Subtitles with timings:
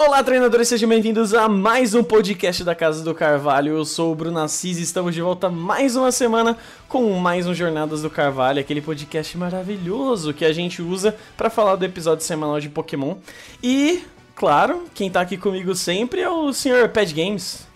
[0.00, 3.72] Olá, treinadores, sejam bem-vindos a mais um podcast da Casa do Carvalho.
[3.78, 6.56] Eu sou o Bruno Assis e estamos de volta mais uma semana
[6.88, 11.74] com mais um Jornadas do Carvalho, aquele podcast maravilhoso que a gente usa para falar
[11.74, 13.16] do episódio semanal de Pokémon.
[13.60, 14.04] E,
[14.36, 16.88] claro, quem tá aqui comigo sempre é o Sr.
[16.94, 17.66] Pad Games.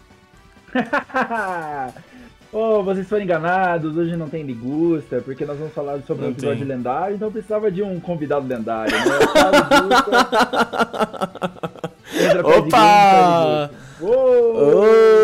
[2.54, 6.32] Oh, vocês foram enganados, hoje não tem ligusta, porque nós vamos falar sobre não um
[6.32, 6.77] episódio tem.
[6.77, 9.02] lendário, então precisava de um convidado lendário, né?
[12.45, 13.70] Opa!
[14.01, 15.23] Oh!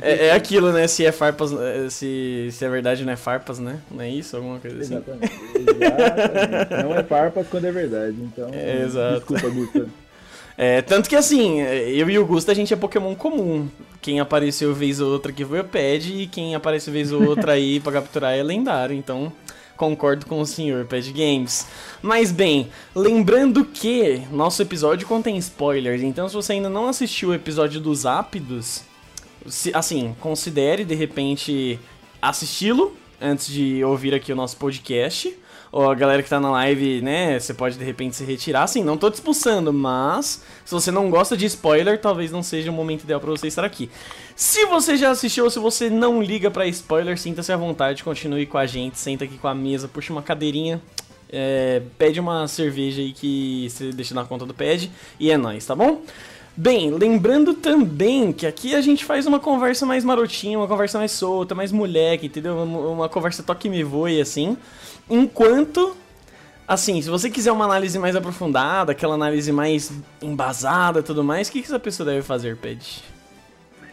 [0.00, 0.86] É, é, aquilo, né?
[0.86, 1.50] Se é farpas,
[1.90, 3.78] se, se é verdade não é farpas, né?
[3.90, 4.36] Não é isso?
[4.36, 4.94] Alguma coisa assim?
[4.94, 5.32] Exatamente.
[5.56, 6.84] Exatamente.
[6.84, 8.50] Não é farpas quando é verdade, então.
[8.52, 9.34] É, exato.
[9.34, 9.86] Desculpa, Gusta.
[10.60, 13.68] É, tanto que assim, eu e o Gusto a gente é Pokémon comum.
[14.02, 17.52] Quem apareceu vez ou outra aqui foi o Pad e quem apareceu vez ou outra
[17.52, 18.92] aí pra capturar é lendário.
[18.92, 19.32] Então,
[19.78, 21.66] concordo com o senhor Pad Games.
[22.02, 27.34] Mas bem, lembrando que nosso episódio contém spoilers, então se você ainda não assistiu o
[27.34, 28.82] episódio dos Ápidos,
[29.72, 31.78] assim, considere de repente
[32.20, 35.34] assisti-lo antes de ouvir aqui o nosso podcast
[35.70, 38.62] ou a galera que tá na live, né, você pode de repente se retirar.
[38.62, 42.70] Assim, não tô te expulsando, mas se você não gosta de spoiler, talvez não seja
[42.70, 43.90] o momento ideal para você estar aqui.
[44.34, 48.46] Se você já assistiu ou se você não liga para spoiler, sinta-se à vontade, continue
[48.46, 50.80] com a gente, senta aqui com a mesa, puxa uma cadeirinha,
[51.30, 55.66] é, pede uma cerveja aí que você deixa na conta do pad e é nóis,
[55.66, 56.02] tá bom?
[56.60, 61.12] Bem, lembrando também que aqui a gente faz uma conversa mais marotinha, uma conversa mais
[61.12, 62.56] solta, mais moleque, entendeu?
[62.56, 64.56] Uma, uma conversa toque me voe, assim.
[65.08, 65.96] Enquanto,
[66.66, 71.52] assim, se você quiser uma análise mais aprofundada, aquela análise mais embasada tudo mais, o
[71.52, 73.04] que, que essa pessoa deve fazer, Ped?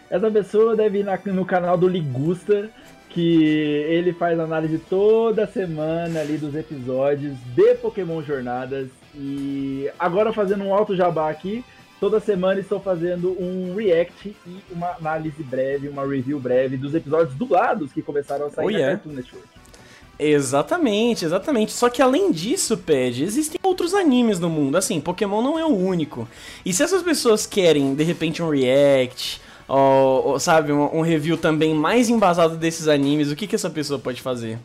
[0.10, 2.72] Essa pessoa deve ir na, no canal do Ligusta,
[3.12, 3.44] que
[3.88, 8.88] ele faz análise toda semana ali dos episódios de Pokémon Jornadas.
[9.14, 11.64] E agora fazendo um alto jabá aqui,
[12.00, 17.36] toda semana estou fazendo um react e uma análise breve, uma review breve dos episódios
[17.36, 18.92] dublados que começaram a sair oh, yeah.
[18.92, 19.48] na Cartoon Network.
[20.18, 21.74] Exatamente, exatamente.
[21.74, 24.78] Só que além disso, Ped, existem outros animes no mundo.
[24.78, 26.28] Assim, Pokémon não é o único.
[26.66, 31.38] E se essas pessoas querem, de repente, um react, ou, ou sabe, um, um, review
[31.38, 34.58] também mais embasado desses animes, o que, que essa pessoa pode fazer?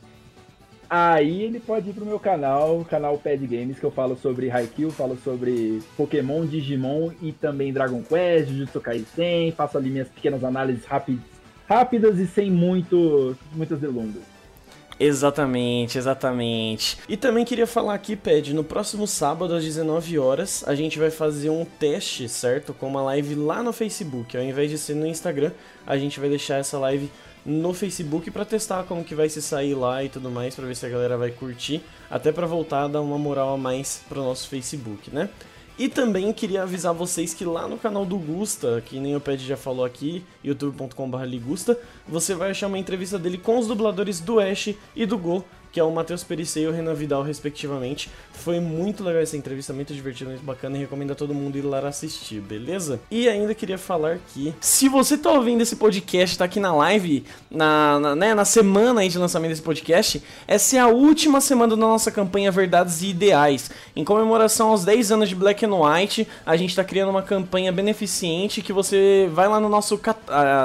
[0.93, 4.91] Aí ele pode ir pro meu canal, canal Pad Games, que eu falo sobre Haikyuu,
[4.91, 10.85] falo sobre Pokémon, Digimon e também Dragon Quest, Jujutsu Kaisen, faço ali minhas pequenas análises
[10.85, 11.23] rápidas,
[11.69, 14.30] rápidas e sem muito, muitas delongas.
[15.03, 16.99] Exatamente, exatamente.
[17.09, 21.11] E também queria falar aqui, Ped, no próximo sábado às 19 horas, a gente vai
[21.11, 22.75] fazer um teste, certo?
[22.75, 24.37] Com uma live lá no Facebook.
[24.37, 25.53] Ao invés de ser no Instagram,
[25.87, 27.11] a gente vai deixar essa live
[27.47, 30.77] no Facebook para testar como que vai se sair lá e tudo mais, para ver
[30.77, 34.21] se a galera vai curtir, até para voltar a dar uma moral a mais pro
[34.23, 35.31] nosso Facebook, né?
[35.81, 39.43] E também queria avisar vocês que lá no canal do Gusta, que nem o Ped
[39.43, 41.17] já falou aqui, youtube.com.br
[42.07, 45.43] você vai achar uma entrevista dele com os dubladores do Ash e do Go,
[45.73, 48.11] que é o Matheus Perissei e o Renan Vidal, respectivamente.
[48.33, 51.63] Foi muito legal essa entrevista, muito divertida, muito bacana e recomendo a todo mundo ir
[51.63, 53.01] lá assistir, beleza?
[53.11, 57.25] E ainda queria falar que, se você tá ouvindo esse podcast, tá aqui na live,
[57.51, 61.77] na, na, né, na semana aí de lançamento desse podcast, essa é a última semana
[61.77, 63.71] da nossa campanha Verdades e Ideais.
[63.95, 67.71] Em comemoração aos 10 anos de Black and White, a gente tá criando uma campanha
[67.73, 70.01] beneficente que você vai lá no nosso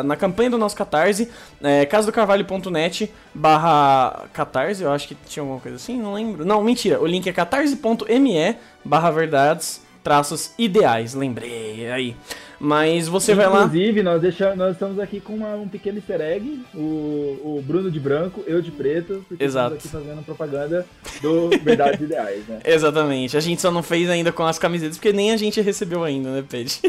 [0.04, 1.30] na campanha do nosso Catarse,
[1.62, 6.46] é, casadocarvalho.net barra Catarse, eu acho que tinha alguma coisa assim, não lembro.
[6.46, 12.16] Não, mentira, o link é catarse.me barra verdades traços ideais, lembrei aí.
[12.60, 13.66] Mas você Inclusive, vai lá.
[13.66, 16.62] Inclusive, nós, deixamos, nós estamos aqui com uma, um pequeno easter egg.
[16.74, 19.76] O, o Bruno de branco, eu de preto, porque Exato.
[19.76, 20.86] estamos aqui fazendo propaganda
[21.22, 22.60] do Verdades Ideais, né?
[22.64, 23.36] Exatamente.
[23.36, 26.30] A gente só não fez ainda com as camisetas, porque nem a gente recebeu ainda,
[26.32, 26.80] né, Peixe?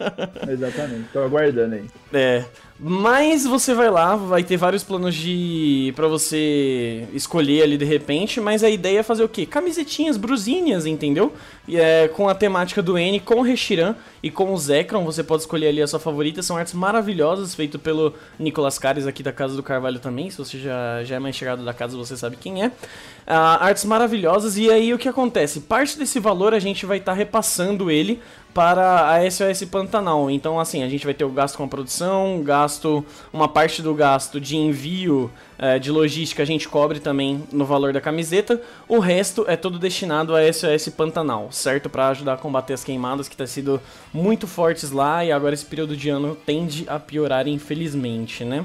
[0.48, 1.08] Exatamente.
[1.12, 1.84] Tô aguardando aí.
[2.12, 2.44] É.
[2.78, 8.40] Mas você vai lá, vai ter vários planos de para você escolher ali de repente,
[8.40, 9.46] mas a ideia é fazer o quê?
[9.46, 11.32] Camisetinhas, brusinhas, entendeu?
[11.68, 15.22] E é com a temática do N, com o Reshiram e com o Zekron, você
[15.22, 19.32] pode escolher ali a sua favorita, são artes maravilhosas feito pelo Nicolas Cares aqui da
[19.32, 22.36] Casa do Carvalho também, se você já, já é mais chegado da casa, você sabe
[22.36, 22.66] quem é.
[22.66, 25.60] Uh, artes maravilhosas e aí o que acontece?
[25.60, 28.20] Parte desse valor a gente vai estar tá repassando ele
[28.54, 30.30] para a SOS Pantanal.
[30.30, 33.92] Então, assim, a gente vai ter o gasto com a produção, gasto, uma parte do
[33.92, 38.60] gasto de envio é, de logística a gente cobre também no valor da camiseta.
[38.88, 41.90] O resto é todo destinado a SOS Pantanal, certo?
[41.90, 43.80] Para ajudar a combater as queimadas que tá sido
[44.12, 48.64] muito fortes lá e agora esse período de ano tende a piorar, infelizmente, né?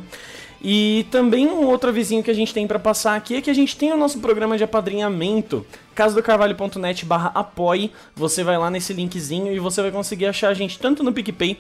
[0.62, 3.54] E também um outro avisinho que a gente tem para passar aqui é que a
[3.54, 5.66] gente tem o nosso programa de apadrinhamento,
[5.96, 10.78] casodocarvalho.net barra apoie, você vai lá nesse linkzinho e você vai conseguir achar a gente
[10.78, 11.58] tanto no PicPay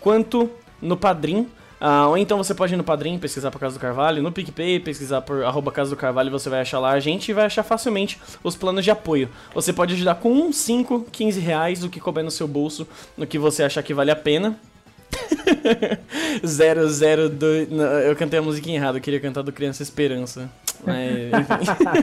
[0.00, 0.50] quanto
[0.82, 1.46] no Padrim.
[1.80, 4.80] Uh, ou então você pode ir no Padrim, pesquisar por Casa do Carvalho, no PicPay,
[4.80, 7.62] pesquisar por arroba Casa do Carvalho, você vai achar lá a gente e vai achar
[7.62, 9.30] facilmente os planos de apoio.
[9.54, 12.86] Você pode ajudar com 1, 5, 15 reais, o que couber no seu bolso,
[13.16, 14.58] no que você achar que vale a pena.
[16.42, 17.68] 002.
[18.06, 20.50] Eu cantei a musiquinha errada, eu queria cantar do Criança Esperança.
[21.38, 21.94] Enfim.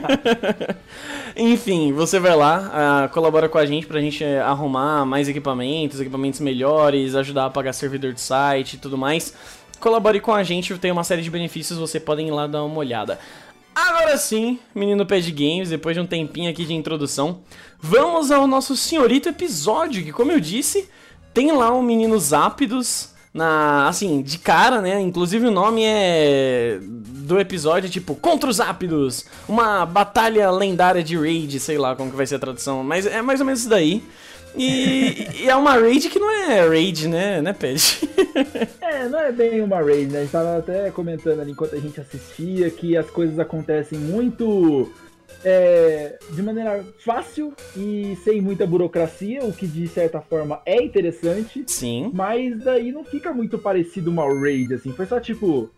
[1.52, 6.00] enfim, você vai lá, uh, colabora com a gente pra gente eh, arrumar mais equipamentos,
[6.00, 9.34] equipamentos melhores, ajudar a pagar servidor de site e tudo mais.
[9.80, 12.78] Colabore com a gente, tem uma série de benefícios, você podem ir lá dar uma
[12.78, 13.18] olhada.
[13.74, 17.40] Agora sim, menino Pad Games, depois de um tempinho aqui de introdução,
[17.80, 20.88] vamos ao nosso senhorito episódio, que como eu disse,
[21.32, 25.00] tem lá um menino Zápidos na, assim, de cara, né?
[25.00, 31.60] Inclusive o nome é do episódio, tipo, Contra os Ápidos, uma batalha lendária de raid,
[31.60, 34.02] sei lá como que vai ser a tradução, mas é mais ou menos isso daí.
[34.56, 38.08] E, e, é uma raid que não é raid, né, né, Pet?
[38.80, 40.20] é, não é bem uma raid, né?
[40.20, 44.90] A gente tava até comentando ali enquanto a gente assistia que as coisas acontecem muito
[45.44, 51.64] é, de maneira fácil e sem muita burocracia, o que de certa forma é interessante.
[51.66, 52.10] Sim.
[52.12, 54.92] Mas daí não fica muito parecido uma raid, assim.
[54.92, 55.70] Foi só tipo.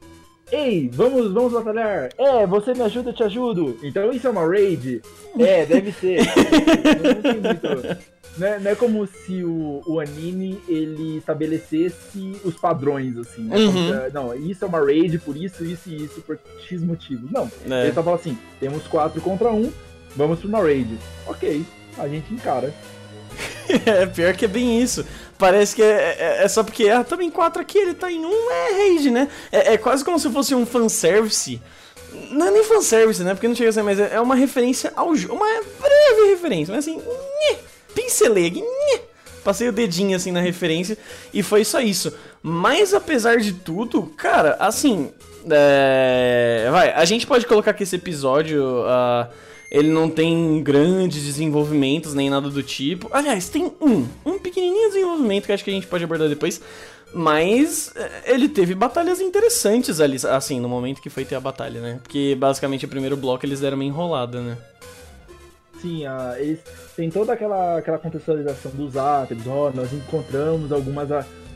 [0.50, 2.08] Ei, vamos, vamos batalhar.
[2.18, 3.78] É, você me ajuda, eu te ajudo.
[3.84, 5.00] Então isso é uma raid?
[5.38, 6.22] É, deve ser.
[7.04, 12.54] não tem muito não é, não é como se o, o anime ele estabelecesse os
[12.54, 13.56] padrões, assim, né?
[13.56, 13.88] Uhum.
[13.88, 17.30] Se, não, isso é uma raid por isso, isso e isso, por X motivos.
[17.30, 17.50] Não.
[17.68, 17.84] É.
[17.84, 19.72] Ele só fala assim: temos quatro contra um,
[20.16, 20.96] vamos pra uma raid.
[21.26, 21.64] Ok,
[21.98, 22.72] a gente encara.
[23.86, 25.04] é, pior que é bem isso.
[25.36, 28.50] Parece que é, é, é só porque ah, também quatro aqui, ele tá em um,
[28.50, 29.28] é raid, né?
[29.50, 31.60] É, é quase como se fosse um fanservice.
[32.30, 33.34] Não é nem fanservice, né?
[33.34, 35.34] Porque não chega a ser, mas é, é uma referência ao jogo.
[35.34, 36.96] Uma breve referência, mas assim.
[36.96, 38.50] Nhê pincelei
[39.42, 40.96] passei o dedinho assim na referência
[41.32, 42.12] e foi só isso.
[42.42, 45.10] Mas apesar de tudo, cara, assim,
[45.50, 46.68] é...
[46.70, 49.30] vai, a gente pode colocar que esse episódio uh,
[49.70, 53.08] ele não tem grandes desenvolvimentos nem nada do tipo.
[53.12, 56.60] Aliás, tem um, um pequenininho desenvolvimento que acho que a gente pode abordar depois.
[57.12, 61.80] Mas é, ele teve batalhas interessantes ali, assim, no momento que foi ter a batalha,
[61.80, 61.98] né?
[62.02, 64.56] Porque basicamente o primeiro bloco eles deram uma enrolada, né?
[65.80, 66.60] Sim, a, eles
[66.94, 71.08] têm toda aquela, aquela contextualização dos átomos, ó, nós encontramos algumas.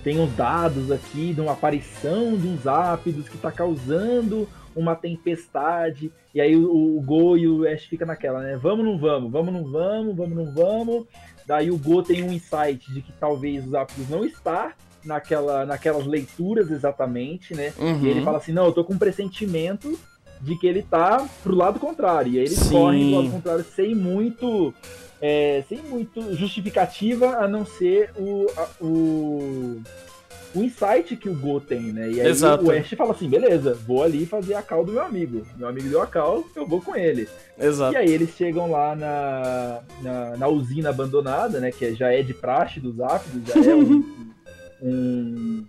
[0.02, 6.12] Tem uns dados aqui de uma aparição uns ápidos que está causando uma tempestade.
[6.34, 8.56] E aí o, o Go e o Ash fica naquela, né?
[8.56, 11.06] Vamos, não vamos, vamos, não vamos, vamos, não vamos.
[11.46, 14.74] Daí o Go tem um insight de que talvez os ápidos não está
[15.04, 17.72] naquela, naquelas leituras exatamente, né?
[17.78, 18.02] Uhum.
[18.02, 19.98] E ele fala assim, não, eu tô com um pressentimento
[20.40, 22.32] de que ele tá pro lado contrário.
[22.32, 22.70] E aí eles Sim.
[22.70, 24.74] correm do lado contrário sem muito.
[25.20, 29.80] É, sem muito justificativa a não ser o, a, o,
[30.54, 32.10] o insight que o Go tem, né?
[32.10, 32.64] E aí Exato.
[32.64, 35.46] o Ash fala assim: beleza, vou ali fazer a call do meu amigo.
[35.56, 37.26] Meu amigo deu a call, eu vou com ele.
[37.58, 37.94] Exato.
[37.94, 41.70] E aí eles chegam lá na, na, na usina abandonada, né?
[41.72, 44.04] Que já é de praxe dos ápidos, já é um,
[44.82, 45.64] um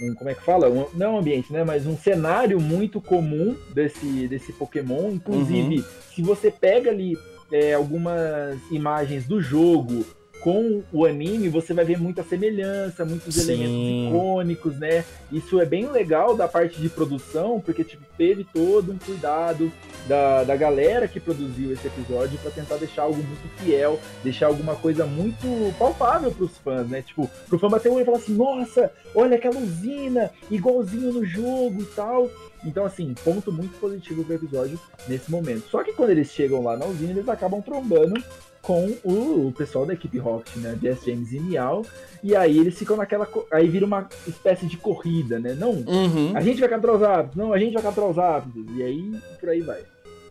[0.00, 0.68] um como é que fala?
[0.68, 1.64] Um, não é um ambiente, né?
[1.64, 5.10] Mas um cenário muito comum desse, desse Pokémon.
[5.10, 5.84] Inclusive, uhum.
[6.14, 7.16] se você pega ali
[7.52, 10.04] é, algumas imagens do jogo
[10.40, 13.52] com o anime, você vai ver muita semelhança, muitos Sim.
[13.52, 15.04] elementos icônicos, né?
[15.30, 19.70] Isso é bem legal da parte de produção, porque tipo, teve todo um cuidado
[20.08, 24.74] da, da galera que produziu esse episódio para tentar deixar algo muito fiel, deixar alguma
[24.74, 27.02] coisa muito palpável para os fãs, né?
[27.02, 31.24] Tipo, pro fã bater o olho e falar assim: nossa, olha aquela usina, igualzinho no
[31.24, 32.30] jogo e tal.
[32.64, 34.78] Então, assim, ponto muito positivo pro episódio
[35.08, 35.68] nesse momento.
[35.70, 38.22] Só que quando eles chegam lá na usina, eles acabam trombando
[38.62, 40.78] com o, o, pessoal da equipe Rocket, né?
[40.80, 41.84] Jess James e Miau.
[42.22, 43.28] E aí eles ficam naquela.
[43.52, 45.54] Aí vira uma espécie de corrida, né?
[45.54, 46.36] Não, uhum.
[46.36, 48.64] a gente vai capturar os ápices, não, a gente vai capturar os ápices.
[48.76, 49.82] E aí por aí vai.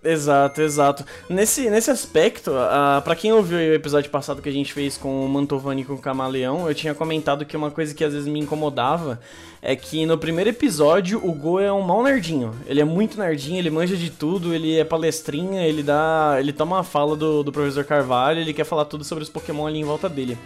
[0.02, 1.06] Exato, exato.
[1.30, 5.26] Nesse, nesse aspecto, uh, para quem ouviu o episódio passado que a gente fez com
[5.26, 8.28] o Mantovani e com o Camaleão, eu tinha comentado que uma coisa que às vezes
[8.28, 9.20] me incomodava
[9.62, 12.56] é que no primeiro episódio o Go é um mau nerdinho.
[12.66, 16.38] Ele é muito nerdinho, ele manja de tudo, ele é palestrinha, ele dá.
[16.40, 19.68] ele toma a fala do, do professor Carvalho, ele quer falar tudo sobre os Pokémon
[19.68, 20.38] ali em volta dele.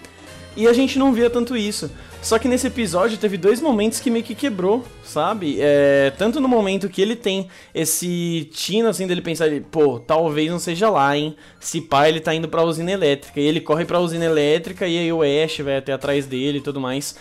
[0.56, 1.90] E a gente não via tanto isso.
[2.22, 5.58] Só que nesse episódio teve dois momentos que meio que quebrou, sabe?
[5.60, 10.58] É, tanto no momento que ele tem esse tino assim dele pensar, pô, talvez não
[10.58, 11.36] seja lá, hein?
[11.60, 13.42] Se pá, ele tá indo pra usina elétrica.
[13.42, 16.62] E ele corre pra usina elétrica e aí o Ash vai até atrás dele e
[16.62, 17.14] tudo mais.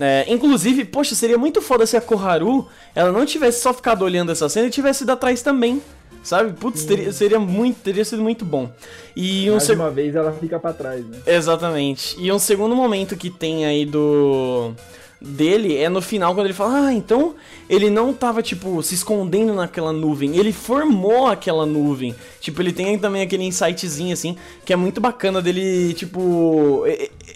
[0.00, 4.32] É, inclusive, poxa, seria muito foda se a Koharu ela não tivesse só ficado olhando
[4.32, 5.80] essa cena e tivesse ido atrás também.
[6.22, 6.52] Sabe?
[6.52, 8.70] Putz, teria, seria muito, teria sido muito bom.
[9.16, 9.76] E um Mais seg...
[9.76, 11.18] uma vez ela fica para trás, né?
[11.26, 12.16] Exatamente.
[12.18, 14.72] E um segundo momento que tem aí do
[15.20, 17.34] dele é no final quando ele fala: "Ah, então
[17.68, 22.14] ele não tava tipo se escondendo naquela nuvem, ele formou aquela nuvem".
[22.40, 26.84] Tipo, ele tem também aquele insightzinho assim, que é muito bacana dele, tipo,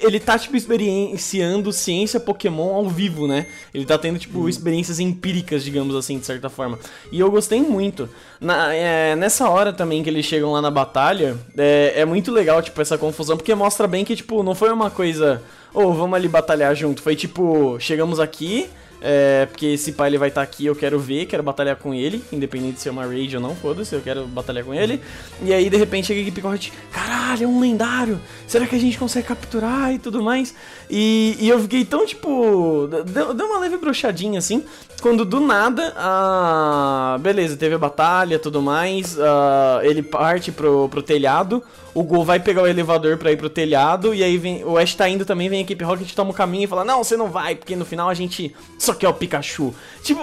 [0.00, 3.46] ele tá tipo experienciando ciência Pokémon ao vivo, né?
[3.74, 6.78] Ele tá tendo tipo experiências empíricas, digamos assim, de certa forma.
[7.10, 8.08] E eu gostei muito.
[8.40, 12.62] Na, é, nessa hora também que eles chegam lá na batalha, é, é muito legal
[12.62, 15.42] tipo essa confusão, porque mostra bem que tipo não foi uma coisa
[15.75, 17.02] ou oh, vamos ali batalhar junto.
[17.02, 18.69] Foi tipo, chegamos aqui,
[19.05, 21.93] é, porque esse pai ele vai estar tá aqui, eu quero ver, quero batalhar com
[21.93, 25.00] ele, independente se é uma raid ou não, foda-se, eu quero batalhar com ele.
[25.43, 28.79] E aí de repente chega a equipe Corte, caralho, é um lendário, será que a
[28.79, 30.55] gente consegue capturar e tudo mais?
[30.88, 34.64] E, e eu fiquei tão tipo, deu, deu uma leve brochadinha assim,
[35.00, 37.19] quando do nada, a...
[37.21, 41.61] beleza, teve a batalha tudo mais, uh, ele parte pro, pro telhado,
[41.94, 44.94] o Gol vai pegar o elevador pra ir pro telhado, e aí vem, o Ash
[44.94, 47.28] tá indo também, vem a equipe Rocket, toma o caminho e fala, não, você não
[47.28, 49.75] vai, porque no final a gente só quer o Pikachu.
[50.02, 50.20] Tipo,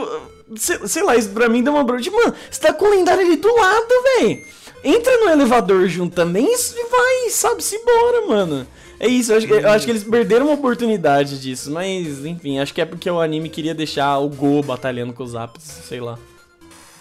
[0.56, 2.90] sei, sei lá, isso pra mim deu uma bro, tipo, mano, você tá com o
[2.90, 4.42] lendário ali do lado, velho.
[4.84, 8.68] Entra no elevador junto também e vai, sabe, se embora, mano.
[9.00, 12.74] É isso, eu acho, eu acho, que eles perderam uma oportunidade disso, mas enfim, acho
[12.74, 16.20] que é porque o anime queria deixar o Go batalhando com os Zaps, sei lá.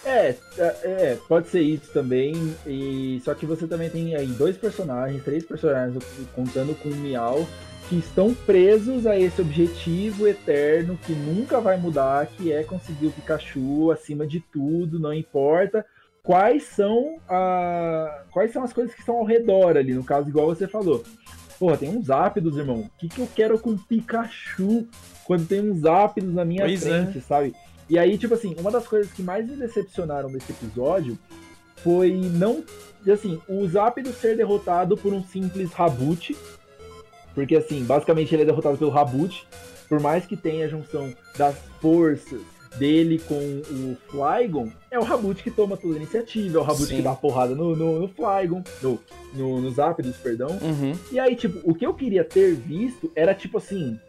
[0.05, 2.55] É, é, é, pode ser isso também.
[2.65, 6.03] E só que você também tem aí dois personagens, três personagens
[6.35, 7.45] contando com o Miau
[7.89, 13.11] que estão presos a esse objetivo eterno que nunca vai mudar, que é conseguir o
[13.11, 15.83] Pikachu acima de tudo, não importa
[16.21, 20.45] quais são a quais são as coisas que estão ao redor ali, no caso igual
[20.45, 21.03] você falou.
[21.57, 22.81] Porra, tem uns ápidos, irmão.
[22.81, 24.87] O que, que eu quero com Pikachu
[25.25, 27.21] quando tem uns ápidos na minha pois frente, é.
[27.21, 27.53] sabe?
[27.89, 31.17] E aí, tipo assim, uma das coisas que mais me decepcionaram nesse episódio
[31.77, 32.63] foi não.
[33.11, 36.35] Assim, o Zápido ser derrotado por um simples Rabut.
[37.33, 39.47] Porque, assim, basicamente ele é derrotado pelo Rabut.
[39.87, 42.41] Por mais que tenha a junção das forças
[42.77, 46.87] dele com o Flygon, é o Rabut que toma toda a iniciativa, é o Rabut
[46.87, 48.99] que dá a porrada no, no, no Flygon, no,
[49.33, 50.51] no, nos Zapdos, perdão.
[50.61, 50.95] Uhum.
[51.11, 53.99] E aí, tipo, o que eu queria ter visto era, tipo assim,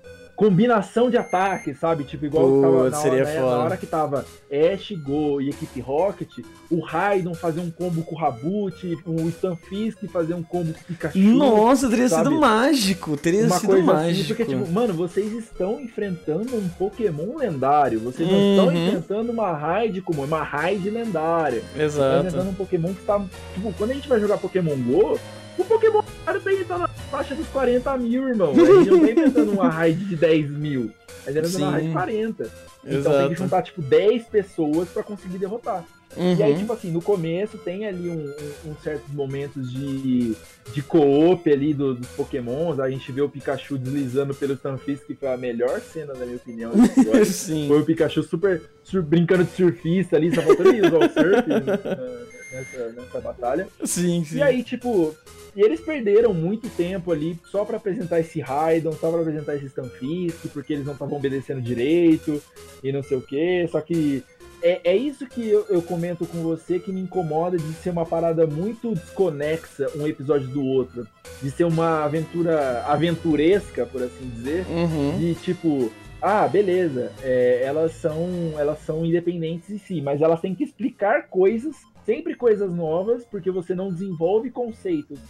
[0.41, 2.03] combinação de ataques, sabe?
[2.05, 5.81] Tipo, igual Pô, tava na, hora, né, na hora que tava Ash, Go e equipe
[5.83, 6.31] Rocket,
[6.71, 10.85] o Raidon fazer um combo com o Rabut, o Stunfisk fazer um combo com o
[10.85, 11.19] Pikachu.
[11.19, 12.31] Nossa, teria sabe?
[12.31, 14.23] sido mágico, teria Uma sido mágico.
[14.23, 18.57] Assim, porque, tipo, mano, vocês estão enfrentando um Pokémon lendário, vocês não uhum.
[18.57, 21.63] estão enfrentando uma raid comum, uma raid lendária.
[21.77, 21.77] Exato.
[21.77, 23.23] Vocês estão enfrentando um Pokémon que tá.
[23.53, 25.21] Tipo, quando a gente vai jogar Pokémon GO,
[25.59, 26.03] o Pokémon
[26.43, 28.53] tem tá na faixa dos 40 mil, irmão.
[28.53, 30.91] A gente não tá inventando uma raid de 10 mil.
[31.27, 32.51] A gente tá uma raid de 40.
[32.85, 33.19] Então Exato.
[33.19, 35.85] tem que juntar, tipo, 10 pessoas pra conseguir derrotar.
[36.17, 36.35] Uhum.
[36.35, 38.35] E aí, tipo assim, no começo tem ali um,
[38.67, 40.35] um, um certos momentos de,
[40.73, 42.81] de co-op ali do, dos pokémons.
[42.81, 46.37] A gente vê o Pikachu deslizando pelo Stunfisk, que foi a melhor cena, na minha
[46.37, 46.73] opinião.
[47.25, 47.69] Sim.
[47.69, 52.31] Foi o Pikachu super, super brincando de surfista ali, só faltando ele usar o surf
[52.61, 53.69] nessa, nessa batalha.
[53.85, 54.39] Sim, sim.
[54.39, 55.15] E aí, tipo,
[55.55, 59.69] e eles perderam muito tempo ali só para apresentar esse Raidon, só para apresentar esse
[59.69, 62.41] Stunfisk, porque eles não estavam obedecendo direito
[62.83, 63.67] e não sei o que.
[63.69, 64.23] Só que
[64.63, 68.05] é, é isso que eu, eu, comento com você que me incomoda de ser uma
[68.05, 71.07] parada muito desconexa um episódio do outro.
[71.43, 74.67] De ser uma aventura aventuresca, por assim dizer.
[74.69, 75.19] Uhum.
[75.19, 75.91] De tipo,
[76.23, 81.29] ah, beleza, é, elas são elas são independentes em si, mas elas têm que explicar
[81.29, 81.75] coisas,
[82.11, 85.21] sempre coisas novas, porque você não desenvolve conceitos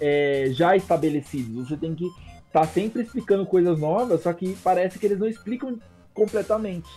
[0.00, 1.68] é, já estabelecidos.
[1.68, 2.06] Você tem que
[2.46, 5.76] estar tá sempre explicando coisas novas, só que parece que eles não explicam
[6.14, 6.88] completamente.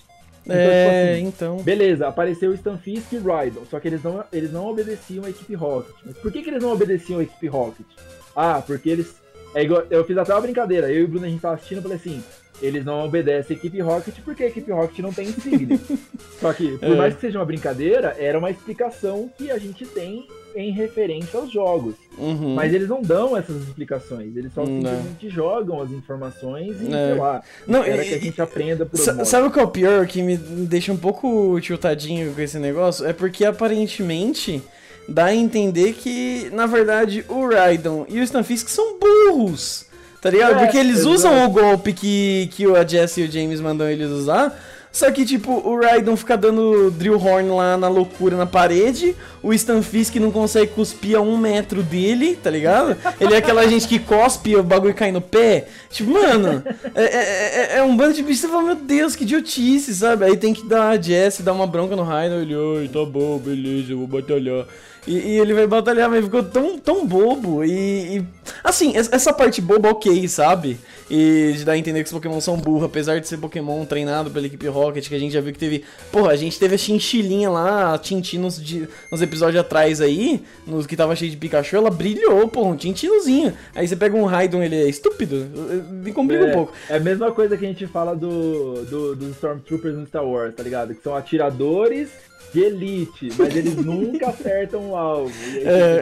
[0.45, 1.57] Então, tipo é, tipo assim, então.
[1.57, 5.55] Beleza, apareceu o Stanfisk e Rydon, só que eles não, eles não obedeciam a equipe
[5.55, 5.95] Rocket.
[6.05, 7.87] Mas por que, que eles não obedeciam a equipe Rocket?
[8.35, 9.19] Ah, porque eles.
[9.55, 10.91] É igual, eu fiz até uma brincadeira.
[10.91, 12.23] Eu e o Bruno a gente tava assistindo e falei assim:
[12.61, 15.79] eles não obedecem a equipe Rocket porque a equipe Rocket não tem insígnia.
[16.39, 16.95] Só que, por é.
[16.95, 21.51] mais que seja uma brincadeira, era uma explicação que a gente tem em referência aos
[21.51, 21.95] jogos.
[22.17, 22.55] Uhum.
[22.55, 27.07] Mas eles não dão essas explicações, eles só simplesmente jogam as informações e, é.
[27.07, 30.05] sei lá, não, espera que a gente aprenda por Sabe o que é o pior,
[30.07, 33.05] que me deixa um pouco tiltadinho com esse negócio?
[33.05, 34.61] É porque aparentemente
[35.07, 39.89] dá a entender que, na verdade, o Raidon e o Stunfisk são burros.
[40.21, 40.59] Tá ligado?
[40.59, 44.09] É, Porque eles usam o golpe que, que a Jess e o James mandam eles
[44.09, 44.55] usar
[44.91, 49.15] só que, tipo, o Raidon fica dando drill horn lá na loucura na parede.
[49.41, 52.97] O Stan Fisk não consegue cuspir a um metro dele, tá ligado?
[53.19, 55.67] Ele é aquela gente que cospe e o bagulho cai no pé.
[55.89, 56.61] Tipo, mano,
[56.93, 58.41] é, é, é, é um bando de bichos.
[58.41, 60.25] Você fala, meu Deus, que idiotice, sabe?
[60.25, 62.41] Aí tem que dar a Jesse, dar uma bronca no Raidon.
[62.41, 64.65] Ele, oi, tá bom, beleza, eu vou batalhar.
[65.07, 67.63] E, e, ele vai batalhar, mas ficou tão, tão bobo.
[67.63, 68.25] E, e,
[68.63, 70.77] Assim, essa parte boba, ok, sabe?
[71.09, 74.29] E de dar a entender que os Pokémon são burros, apesar de ser Pokémon treinado
[74.29, 75.83] pela equipe Rocket, que a gente já viu que teve.
[76.11, 80.43] Porra, a gente teve a chinchilinha lá, a Tintin nos, de, nos episódios atrás aí,
[80.65, 83.53] nos que tava cheio de Pikachu, ela brilhou, porra, um Tintinozinho.
[83.73, 85.47] Aí você pega um Raidon, ele é estúpido.
[85.89, 86.73] Me complica é, um pouco.
[86.87, 90.55] É a mesma coisa que a gente fala do, do, dos Stormtroopers no Star Wars,
[90.55, 90.93] tá ligado?
[90.93, 92.09] Que são atiradores
[92.53, 95.33] de elite, mas eles nunca acertam o alvo.
[95.57, 96.01] É.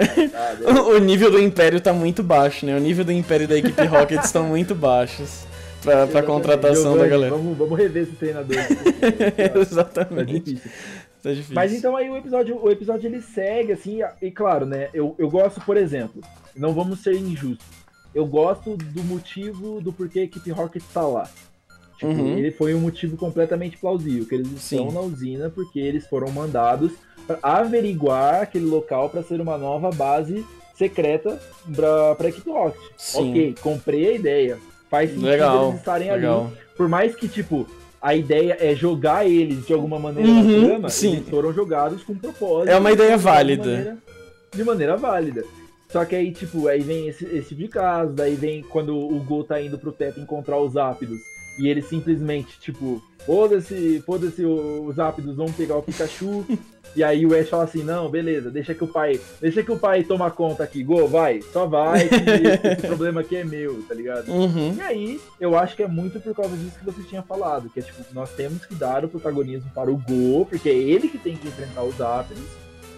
[0.96, 2.76] o nível do Império tá muito baixo, né?
[2.76, 5.46] O nível do Império da equipe Rocket estão muito baixos
[5.82, 7.36] pra, pra contratação Giovani, da galera.
[7.36, 8.58] Vamos, vamos rever esse treinador.
[9.62, 10.32] Exatamente.
[10.32, 10.72] Tá difícil.
[11.22, 11.56] Tá difícil.
[11.56, 14.90] Mas então aí o episódio, o episódio ele segue, assim, e claro, né?
[14.94, 16.22] Eu, eu gosto, por exemplo,
[16.56, 17.68] não vamos ser injustos.
[18.14, 21.30] Eu gosto do motivo do porquê a equipe Rocket tá lá.
[22.00, 22.38] Tipo, uhum.
[22.38, 24.96] ele foi um motivo completamente plausível, que eles estão Sim.
[24.96, 26.94] na usina porque eles foram mandados
[27.28, 31.38] para averiguar aquele local para ser uma nova base secreta
[31.76, 32.80] para a equipe Rocket.
[32.98, 33.32] Sim.
[33.32, 34.58] Ok, comprei a ideia.
[34.90, 36.46] Faz sentido legal, eles estarem legal.
[36.46, 36.58] ali.
[36.78, 37.68] Por mais que, tipo,
[38.02, 41.18] a ideia é jogar eles de alguma maneira uhum, na trama, sim.
[41.18, 42.72] eles foram jogados com propósito.
[42.72, 43.64] É uma ideia válida.
[43.64, 43.98] De maneira,
[44.56, 45.44] de maneira válida.
[45.90, 49.20] Só que aí, tipo, aí vem esse, esse tipo de caso, daí vem quando o
[49.20, 51.20] Gol tá indo pro teto encontrar os ápidos
[51.60, 56.46] e ele simplesmente, tipo, foda-se, foda-se, os ápidos vão pegar o Pikachu.
[56.96, 59.20] e aí o Ash fala assim, não, beleza, deixa que o pai.
[59.42, 63.36] Deixa que o pai toma conta aqui, Go, vai, só vai, que esse problema aqui
[63.36, 64.32] é meu, tá ligado?
[64.32, 64.74] Uhum.
[64.74, 67.82] E aí, eu acho que é muito por causa disso que você tinha falado, que
[67.82, 71.18] é tipo, nós temos que dar o protagonismo para o Go, porque é ele que
[71.18, 72.46] tem que enfrentar os ápidos.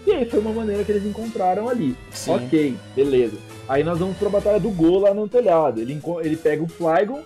[0.06, 1.96] E aí foi uma maneira que eles encontraram ali.
[2.12, 2.32] Sim.
[2.32, 3.38] Ok, beleza.
[3.68, 5.80] Aí nós vamos pra batalha do Go lá no telhado.
[5.80, 7.22] Ele, ele pega o Flygon,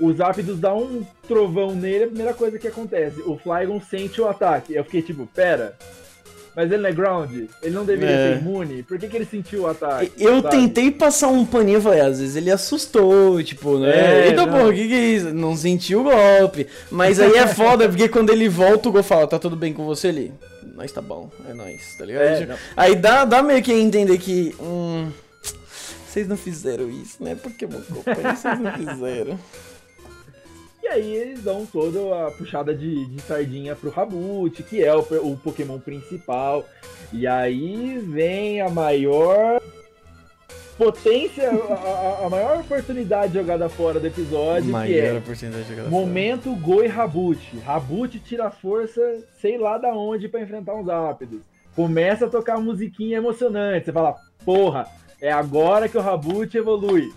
[0.00, 4.28] os Zapdos dá um trovão nele, a primeira coisa que acontece, o Flygon sente o
[4.28, 4.74] ataque.
[4.74, 5.76] Eu fiquei tipo, pera,
[6.58, 7.30] mas ele não é ground?
[7.62, 8.34] Ele não deveria é.
[8.34, 8.82] ser imune?
[8.82, 10.10] Por que, que ele sentiu o ataque?
[10.18, 10.56] Eu sabe?
[10.56, 14.26] tentei passar um paninho, falei, às vezes ele assustou, tipo, né?
[14.26, 15.32] É, então, pô, o que, que é isso?
[15.32, 16.66] Não sentiu o golpe.
[16.90, 19.84] Mas aí é foda, porque quando ele volta, o Gol fala, tá tudo bem com
[19.84, 20.32] você ali?
[20.74, 22.24] Nós tá bom, é nóis, tá ligado?
[22.24, 24.54] É, aí dá, dá meio que entender que.
[24.60, 25.10] Hum,
[26.08, 27.36] vocês não fizeram isso, né?
[27.36, 29.38] Pokémon Company, vocês não fizeram.
[30.88, 35.00] E aí eles dão toda a puxada de, de sardinha pro Rabut, que é o,
[35.00, 36.64] o Pokémon principal.
[37.12, 39.60] E aí vem a maior
[40.78, 46.44] potência, a, a, maior oportunidade jogada fora do episódio, maior que é oportunidade jogada momento
[46.44, 46.56] fora.
[46.56, 47.58] Goi Rabut.
[47.58, 49.00] Rabut tira força,
[49.42, 51.40] sei lá da onde, para enfrentar uns ápidos.
[51.76, 53.84] Começa a tocar musiquinha emocionante.
[53.84, 54.86] Você fala, porra,
[55.20, 57.12] é agora que o Rabut evolui.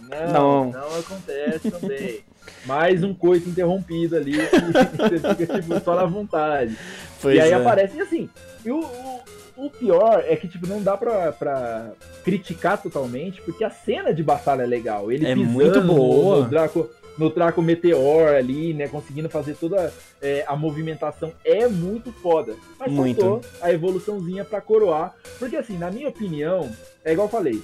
[0.00, 2.24] Não, não, não acontece também.
[2.64, 4.32] mais um coito interrompido ali,
[4.96, 6.76] você fica tipo, só na vontade.
[7.20, 7.54] Pois e aí é.
[7.54, 8.28] aparece, e assim,
[8.64, 11.92] e o, o, o, pior é que tipo, não dá pra, pra
[12.24, 15.10] criticar totalmente, porque a cena de batalha é legal.
[15.10, 16.42] Ele é muito boa.
[16.42, 22.12] No Draco, no Draco Meteor ali, né, conseguindo fazer toda é, a movimentação, é muito
[22.12, 22.54] foda.
[22.78, 23.20] Mas muito.
[23.20, 26.70] faltou a evoluçãozinha pra coroar, porque assim, na minha opinião,
[27.04, 27.62] é igual eu falei,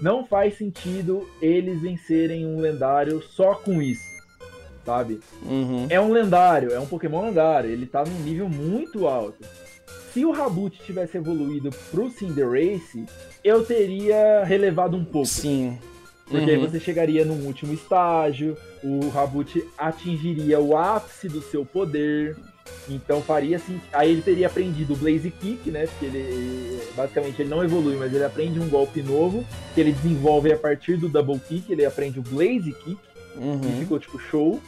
[0.00, 4.13] não faz sentido eles vencerem um lendário só com isso
[4.84, 5.20] sabe?
[5.42, 5.86] Uhum.
[5.88, 9.44] É um lendário, é um Pokémon lendário, ele tá num nível muito alto.
[10.12, 13.04] Se o Rabut tivesse evoluído pro Cinderace,
[13.42, 15.26] eu teria relevado um pouco.
[15.26, 15.76] Sim.
[16.26, 16.50] Porque uhum.
[16.50, 22.36] aí você chegaria num último estágio, o Rabut atingiria o ápice do seu poder.
[22.88, 23.80] Então faria assim.
[23.92, 25.86] Aí ele teria aprendido o Blaze Kick, né?
[25.86, 29.44] Porque ele basicamente ele não evolui, mas ele aprende um golpe novo
[29.74, 31.70] que ele desenvolve a partir do Double Kick.
[31.72, 32.98] Ele aprende o Blaze Kick.
[33.36, 33.60] Uhum.
[33.68, 34.60] E ficou tipo show.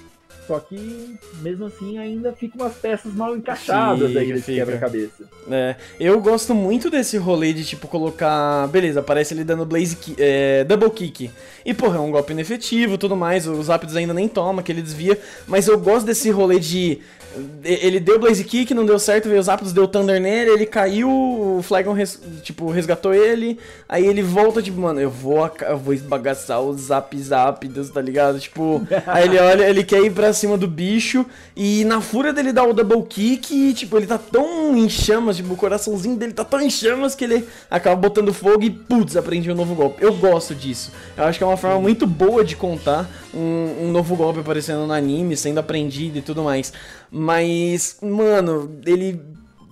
[0.47, 5.25] Só que, mesmo assim, ainda fica umas peças mal encaixadas fica, aí nesse quebra-cabeça.
[5.51, 8.69] É, eu gosto muito desse rolê de, tipo, colocar...
[8.69, 11.31] Beleza, aparece ele dando blaze é, double kick.
[11.65, 14.83] E, porra, é um golpe inefetivo tudo mais, os Zapdos ainda nem toma, que ele
[14.83, 15.19] desvia.
[15.47, 17.01] Mas eu gosto desse rolê de
[17.63, 21.09] ele deu Blaze Kick, não deu certo, veio os Zapdos, deu Thunder nele, ele caiu,
[21.11, 25.93] o Flygon, res, tipo, resgatou ele, aí ele volta, tipo, mano, eu vou, eu vou
[25.93, 28.39] esbagaçar os Zap Zapdos, tá ligado?
[28.39, 32.53] Tipo, aí ele olha, ele quer ir pra, cima do bicho e na fúria dele
[32.53, 36.45] dar o double kick, tipo, ele tá tão em chamas, tipo, o coraçãozinho dele tá
[36.45, 40.03] tão em chamas que ele acaba botando fogo e putz, aprende um novo golpe.
[40.03, 40.93] Eu gosto disso.
[41.17, 44.87] Eu acho que é uma forma muito boa de contar um, um novo golpe aparecendo
[44.87, 46.73] no anime, sendo aprendido e tudo mais.
[47.11, 49.21] Mas, mano, ele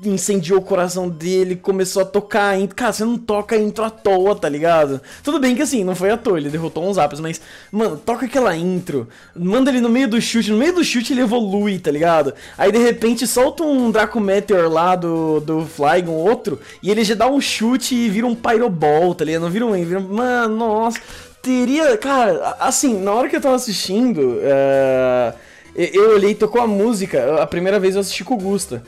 [0.08, 2.76] incendiou o coração dele, começou a tocar intro.
[2.76, 5.00] Cara, você não toca intro à toa, tá ligado?
[5.22, 7.40] Tudo bem que assim, não foi à toa, ele derrotou uns apps, mas,
[7.70, 11.22] mano, toca aquela intro, manda ele no meio do chute, no meio do chute ele
[11.22, 12.34] evolui, tá ligado?
[12.56, 17.14] Aí de repente solta um Draco Meteor lá do, do Flygon, outro, e ele já
[17.14, 19.42] dá um chute e vira um Pyroball, tá ligado?
[19.42, 19.72] Não vira um.
[19.84, 20.98] Vira, mano, nossa.
[21.42, 21.96] Teria.
[21.98, 24.20] Cara, assim, na hora que eu tava assistindo.
[24.20, 25.34] Uh,
[25.76, 27.42] eu olhei, tocou a música.
[27.42, 28.82] A primeira vez eu assisti com o Gusta.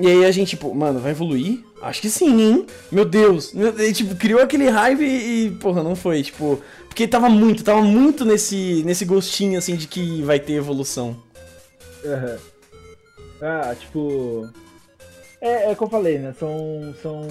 [0.00, 1.64] E aí a gente, tipo, mano, vai evoluir?
[1.82, 2.66] Acho que sim, hein?
[2.90, 3.52] Meu Deus.
[3.54, 6.60] E, tipo, criou aquele hype e, porra, não foi, tipo.
[6.88, 11.16] Porque tava muito, tava muito nesse, nesse gostinho, assim, de que vai ter evolução.
[12.04, 12.36] Uhum.
[13.40, 14.48] Ah, tipo.
[15.40, 16.34] É, é como eu falei, né?
[16.38, 16.94] São.
[17.02, 17.28] são...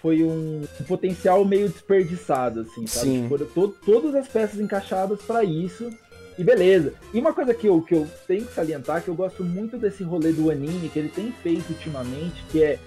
[0.00, 3.06] Foi um, um potencial meio desperdiçado, assim, sabe?
[3.06, 3.28] Sim.
[3.28, 5.90] Foram to todas as peças encaixadas para isso.
[6.38, 6.92] E beleza.
[7.14, 10.02] E uma coisa que eu, que eu tenho que salientar, que eu gosto muito desse
[10.02, 12.78] rolê do anime, que ele tem feito ultimamente, que é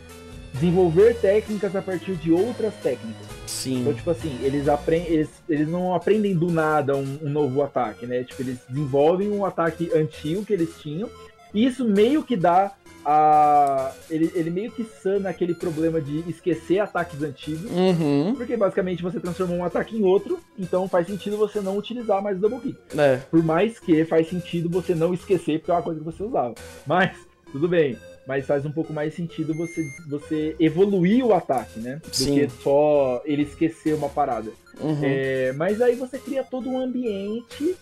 [0.53, 3.25] desenvolver técnicas a partir de outras técnicas.
[3.45, 3.81] Sim.
[3.81, 8.05] Então, tipo assim, eles, aprendem, eles, eles não aprendem do nada um, um, novo ataque,
[8.05, 8.23] né?
[8.23, 11.09] Tipo, eles desenvolvem um ataque antigo que eles tinham,
[11.53, 12.71] e isso meio que dá
[13.11, 18.35] a, ele, ele meio que sana aquele problema de esquecer ataques antigos, uhum.
[18.35, 22.37] porque basicamente você transformou um ataque em outro, então faz sentido você não utilizar mais
[22.37, 22.77] o double kick.
[22.95, 23.17] É.
[23.31, 26.53] Por mais que faz sentido você não esquecer, porque é uma coisa que você usava.
[26.85, 27.17] Mas,
[27.51, 27.97] tudo bem.
[28.27, 31.99] Mas faz um pouco mais sentido você, você evoluir o ataque, né?
[32.05, 32.35] Do Sim.
[32.35, 34.51] que só ele esquecer uma parada.
[34.79, 34.99] Uhum.
[35.01, 37.75] É, mas aí você cria todo um ambiente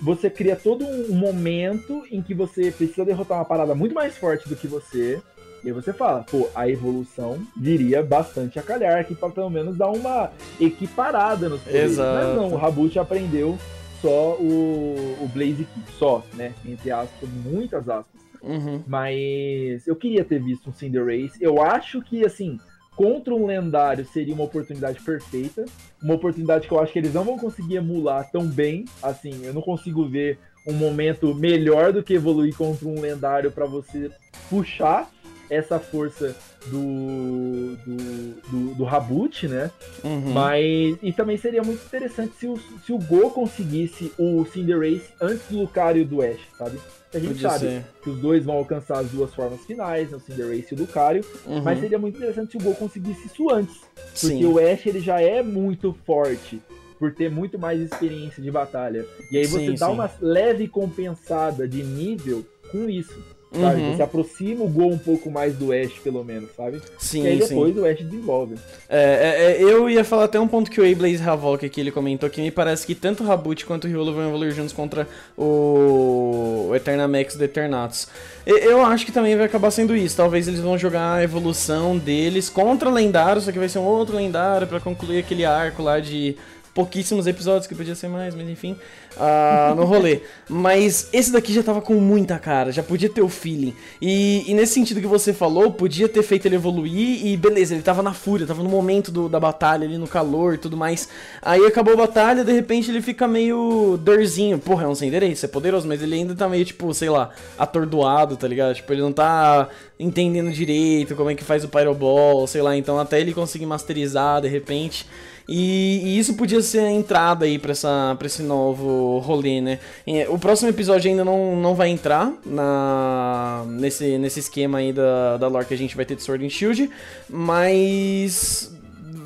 [0.00, 4.48] você cria todo um momento em que você precisa derrotar uma parada muito mais forte
[4.48, 5.20] do que você.
[5.64, 9.76] E aí você fala, pô, a evolução viria bastante a calhar aqui para pelo menos
[9.76, 10.30] dar uma
[10.60, 11.92] equiparada nos poderes.
[11.92, 12.26] Exato.
[12.26, 13.58] Mas não, o Rabut aprendeu
[14.00, 16.52] só o, o Blaze Kick, só, né?
[16.64, 18.20] Entre aspas, muitas aspas.
[18.42, 18.82] Uhum.
[18.86, 21.38] Mas eu queria ter visto um Cinderace.
[21.40, 22.60] Eu acho que, assim,
[22.96, 25.66] contra um lendário seria uma oportunidade perfeita.
[26.02, 28.86] Uma oportunidade que eu acho que eles não vão conseguir emular tão bem.
[29.02, 33.66] Assim, eu não consigo ver um momento melhor do que evoluir contra um lendário para
[33.66, 34.10] você
[34.50, 35.08] puxar
[35.50, 36.34] essa força
[36.66, 39.70] do, do, do, do Rabut, né?
[40.04, 40.32] Uhum.
[40.32, 40.96] Mas.
[41.02, 45.58] E também seria muito interessante se o, se o Go conseguisse o Cinderace antes do
[45.60, 46.78] Lucario e do Ash, sabe?
[47.14, 47.84] A gente Podia sabe ser.
[48.02, 51.24] que os dois vão alcançar as duas formas finais, né, o Cinderace e o Lucario,
[51.46, 51.62] Uhum.
[51.62, 53.76] mas seria muito interessante se o Go conseguisse isso antes.
[53.94, 54.44] Porque Sim.
[54.44, 56.60] o Ash ele já é muito forte
[56.98, 59.06] por ter muito mais experiência de batalha.
[59.30, 59.92] E aí você Sim, dá sim.
[59.92, 63.22] uma leve compensada de nível com isso.
[63.60, 63.80] Sabe?
[63.80, 63.96] Uhum.
[63.96, 66.80] Você aproxima o Go um pouco mais do Ash, pelo menos, sabe?
[66.98, 67.48] Sim, e aí sim.
[67.48, 68.56] depois o Ash desenvolve.
[68.88, 71.90] É, é, é, eu ia falar até um ponto que o Ablaze Havok aqui ele
[71.90, 75.08] comentou que me parece que tanto o Rabut quanto o Riolo vão evoluir juntos contra
[75.36, 78.08] o, Eternamax do Eternatus.
[78.44, 80.16] Eu acho que também vai acabar sendo isso.
[80.16, 84.16] Talvez eles vão jogar a evolução deles contra lendário, só que vai ser um outro
[84.16, 86.36] lendário pra concluir aquele arco lá de
[86.76, 88.76] pouquíssimos episódios, que podia ser mais, mas enfim,
[89.18, 90.20] ah, no rolê.
[90.48, 93.74] Mas esse daqui já tava com muita cara, já podia ter o feeling.
[94.00, 97.82] E, e nesse sentido que você falou, podia ter feito ele evoluir e beleza, ele
[97.82, 101.08] tava na fúria, tava no momento do- da batalha ali, no calor e tudo mais.
[101.40, 104.58] Aí acabou a batalha, de repente ele fica meio dorzinho.
[104.58, 108.36] Porra, é um Cinderace, é poderoso, mas ele ainda tá meio, tipo, sei lá, atordoado,
[108.36, 108.74] tá ligado?
[108.74, 112.76] Tipo, ele não tá entendendo direito como é que faz o Pyroball, sei lá.
[112.76, 115.06] Então até ele conseguir masterizar, de repente...
[115.48, 119.78] E, e isso podia ser a entrada aí pra, essa, pra esse novo rolê, né?
[120.06, 125.36] É, O próximo episódio ainda não, não vai entrar na, nesse, nesse esquema aí da,
[125.36, 126.90] da lore que a gente vai ter de Sword and Shield,
[127.28, 128.75] mas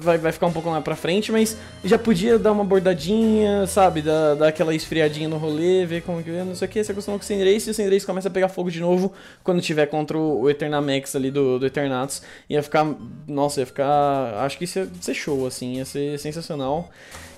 [0.01, 4.03] vai, vai ficar um pouco lá pra frente, mas já podia dar uma bordadinha, sabe?
[4.03, 6.83] Dar, dar aquela esfriadinha no rolê, ver como que é, não sei o que.
[6.83, 9.13] Você acostuma com o Cinderace e o Cinderace começa a pegar fogo de novo
[9.45, 12.23] quando tiver contra o, o Eternamax ali do, do Eternatus.
[12.49, 12.87] Ia ficar.
[13.27, 14.45] Nossa, ia ficar.
[14.45, 16.91] Acho que isso ia ser show, assim, ia ser sensacional.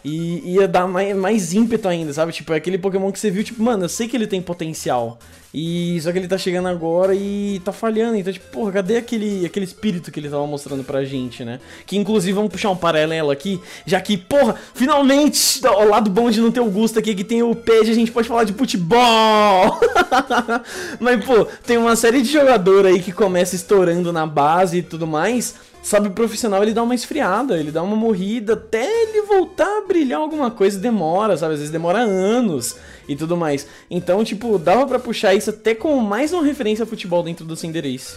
[0.05, 2.33] E ia dar mais, mais ímpeto ainda, sabe?
[2.33, 5.19] Tipo, é aquele Pokémon que você viu, tipo, mano, eu sei que ele tem potencial.
[5.55, 8.17] E só que ele tá chegando agora e tá falhando.
[8.17, 11.61] Então, tipo, porra, cadê aquele, aquele espírito que ele tava mostrando pra gente, né?
[11.87, 16.41] Que inclusive vamos puxar um paralelo aqui, já que, porra, finalmente, o lado bom de
[16.41, 19.79] não ter o Gusto aqui, que tem o PED, a gente pode falar de futebol.
[20.99, 25.07] Mas, pô, tem uma série de jogador aí que começa estourando na base e tudo
[25.07, 25.55] mais.
[25.83, 30.21] Sabe, profissional, ele dá uma esfriada, ele dá uma morrida, até ele voltar a brilhar
[30.21, 31.55] alguma coisa demora, sabe?
[31.55, 32.77] Às vezes demora anos
[33.09, 33.67] e tudo mais.
[33.91, 37.57] Então, tipo, dava para puxar isso até com mais uma referência a futebol dentro do
[37.57, 38.17] Cinderace.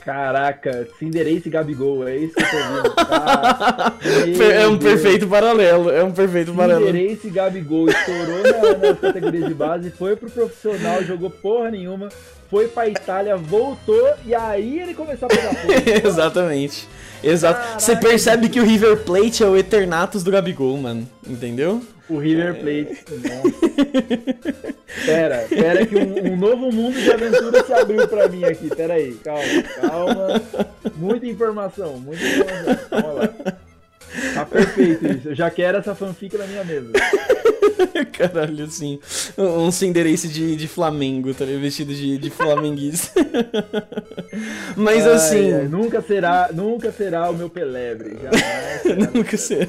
[0.00, 2.94] Caraca, Cinderace e Gabigol, é isso que eu tô vendo.
[3.10, 3.94] Ah,
[4.40, 4.92] é um Deus.
[4.92, 6.86] perfeito paralelo, é um perfeito paralelo.
[6.86, 12.08] Cinderace e Gabigol estourou na, na categoria de base, foi pro profissional, jogou porra nenhuma,
[12.50, 15.72] foi pra Itália, voltou e aí ele começou a pegar fogo.
[16.06, 16.88] Exatamente.
[17.22, 17.80] Exato.
[17.80, 21.08] Você percebe que o River Plate é o Eternatus do Gabigol, mano.
[21.26, 21.82] Entendeu?
[22.08, 23.04] O River Plate.
[23.28, 24.74] Nossa.
[25.04, 28.74] pera, pera que um, um, novo mundo de aventura se abriu pra mim aqui.
[28.74, 30.42] Pera aí, calma, calma.
[30.96, 32.88] Muita informação, muita informação.
[32.90, 33.58] Vamos lá.
[34.34, 35.28] Tá perfeito isso.
[35.28, 36.92] Eu já quero essa fanfic na minha mesa.
[38.12, 38.98] Caralho, assim.
[39.36, 41.62] Um Cinderace de, de Flamengo, tá ligado?
[41.62, 43.12] Vestido de, de flamenguista.
[44.76, 45.52] Mas ai, assim.
[45.52, 48.16] Ai, nunca será, nunca será o meu pelebre.
[48.22, 49.68] Jamais nunca será.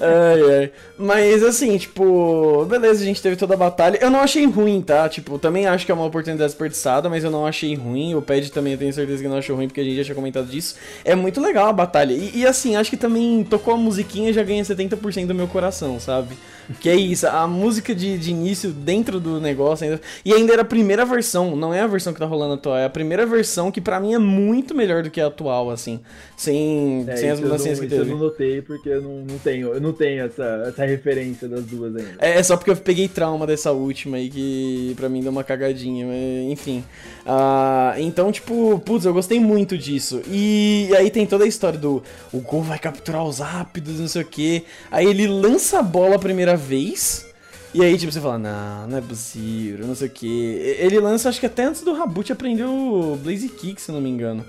[0.00, 0.72] ai, ai.
[0.98, 3.98] Mas assim, tipo, beleza, a gente teve toda a batalha.
[4.00, 5.08] Eu não achei ruim, tá?
[5.08, 8.14] Tipo, também acho que é uma oportunidade desperdiçada, mas eu não achei ruim.
[8.14, 10.14] O Ped também eu tenho certeza que não achou ruim, porque a gente já tinha
[10.14, 10.76] comentado disso.
[11.04, 12.12] É muito legal a batalha.
[12.12, 15.98] E, e assim, acho que também tocou a musiquinha já ganha 70% do meu coração,
[15.98, 16.36] sabe?
[16.80, 20.00] Que é isso, a música de, de início dentro do negócio ainda.
[20.24, 22.84] E ainda era a primeira versão, não é a versão que tá rolando atual, é
[22.84, 26.00] a primeira versão que para mim é muito melhor do que a atual, assim.
[26.36, 28.02] Sem, é, sem as mudanças que teve.
[28.02, 31.64] eu não notei porque eu não, não tenho, eu não tenho essa, essa referência das
[31.64, 32.16] duas ainda.
[32.18, 35.44] É, é só porque eu peguei trauma dessa última aí que pra mim deu uma
[35.44, 36.84] cagadinha, mas, enfim.
[37.24, 40.22] Uh, então, tipo, putz, eu gostei muito disso.
[40.28, 44.08] E, e aí tem toda a história do o gol vai capturar os rápidos, não
[44.08, 44.64] sei o que.
[44.90, 47.26] Aí ele lança a bola a primeira vez.
[47.72, 50.76] E aí, tipo, você fala, não, não é possível, não sei o que.
[50.78, 54.08] Ele lança, acho que até antes do Raboot aprendeu o Blaze Kick, se não me
[54.08, 54.44] engano.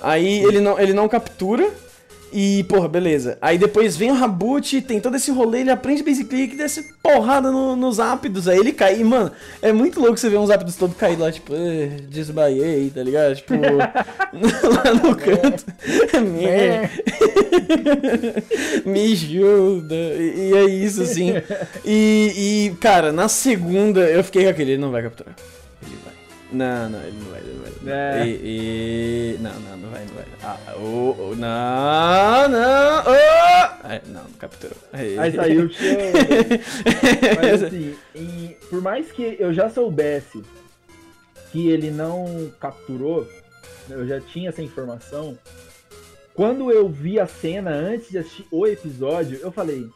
[0.00, 1.70] Aí ele não, ele não captura.
[2.32, 3.36] E, porra, beleza.
[3.40, 7.50] Aí depois vem o Raboot, tem todo esse rolê, ele aprende basic click, desce porrada
[7.50, 8.98] no, nos ápidos, aí ele cai.
[8.98, 11.52] E, mano, é muito louco você ver uns ápidos todos caídos lá, tipo,
[12.08, 13.36] desbaiei, tá ligado?
[13.36, 13.54] Tipo,
[14.32, 15.64] lá no canto.
[16.40, 16.88] É.
[18.88, 19.94] Me ajuda.
[19.94, 21.34] E, e, é isso, assim.
[21.84, 25.34] E, e, cara, na segunda eu fiquei com aquele, ele não vai capturar.
[25.82, 26.14] Ele vai.
[26.52, 28.20] Não, não, ele não vai, ele não vai.
[28.20, 28.26] É.
[28.26, 29.38] E, e...
[29.40, 30.24] Não, não, não vai, não vai.
[30.42, 33.86] Ah, oh, oh, não, não, oh!
[33.88, 34.76] Aí, não, não capturou.
[34.92, 35.70] Aí, Aí saiu o.
[37.40, 40.42] Mas assim, e, por mais que eu já soubesse
[41.50, 43.26] que ele não capturou,
[43.88, 45.38] eu já tinha essa informação.
[46.34, 49.88] Quando eu vi a cena antes de assistir o episódio, eu falei,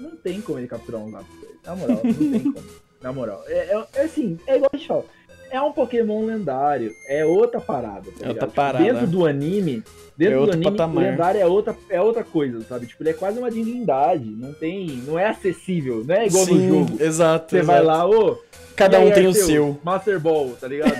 [0.00, 1.34] não tem como ele capturar um lápis.
[1.64, 2.66] Na moral, não tem como.
[3.00, 3.44] Na moral.
[3.46, 5.04] É, é, é assim, é igual a gente fala
[5.50, 6.94] é um Pokémon lendário.
[7.06, 8.10] É outra parada.
[8.18, 8.84] Tá é outra parada.
[8.84, 9.82] Dentro do anime,
[10.16, 11.04] dentro é do anime, patamar.
[11.04, 12.86] lendário é outra, é outra coisa, sabe?
[12.86, 14.24] Tipo, ele é quase uma divindade.
[14.24, 14.88] Não tem.
[15.06, 16.04] Não é acessível.
[16.04, 17.02] Não é igual Sim, no jogo.
[17.02, 17.50] Exato.
[17.50, 17.66] Você exato.
[17.66, 18.38] vai lá, ô.
[18.74, 19.78] Cada um tem o seu.
[19.82, 20.96] Master Ball, tá ligado?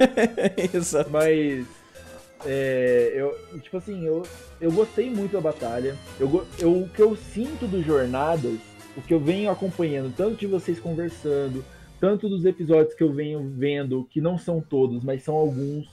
[0.74, 1.10] exato.
[1.10, 1.64] Mas.
[2.44, 4.22] É, eu, tipo assim, eu,
[4.60, 5.96] eu gostei muito da batalha.
[6.20, 8.52] Eu, eu, o que eu sinto dos jornadas,
[8.96, 11.64] o que eu venho acompanhando, tanto de vocês conversando,
[12.00, 15.88] tanto dos episódios que eu venho vendo, que não são todos, mas são alguns,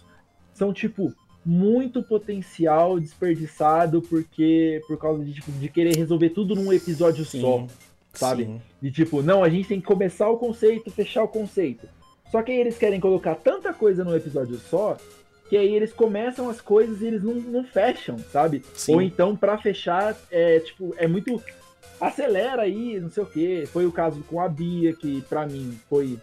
[0.53, 1.13] são tipo
[1.45, 7.41] muito potencial desperdiçado porque por causa de, tipo, de querer resolver tudo num episódio sim,
[7.41, 7.67] só,
[8.13, 8.45] sabe?
[8.45, 8.61] Sim.
[8.81, 11.87] De tipo, não, a gente tem que começar o conceito, fechar o conceito.
[12.31, 14.97] Só que aí eles querem colocar tanta coisa num episódio só
[15.49, 18.63] que aí eles começam as coisas e eles não, não fecham, sabe?
[18.73, 18.95] Sim.
[18.95, 21.39] Ou então para fechar é tipo é muito
[22.07, 23.65] acelera aí, não sei o que.
[23.67, 26.17] Foi o caso com a Bia, que pra mim foi.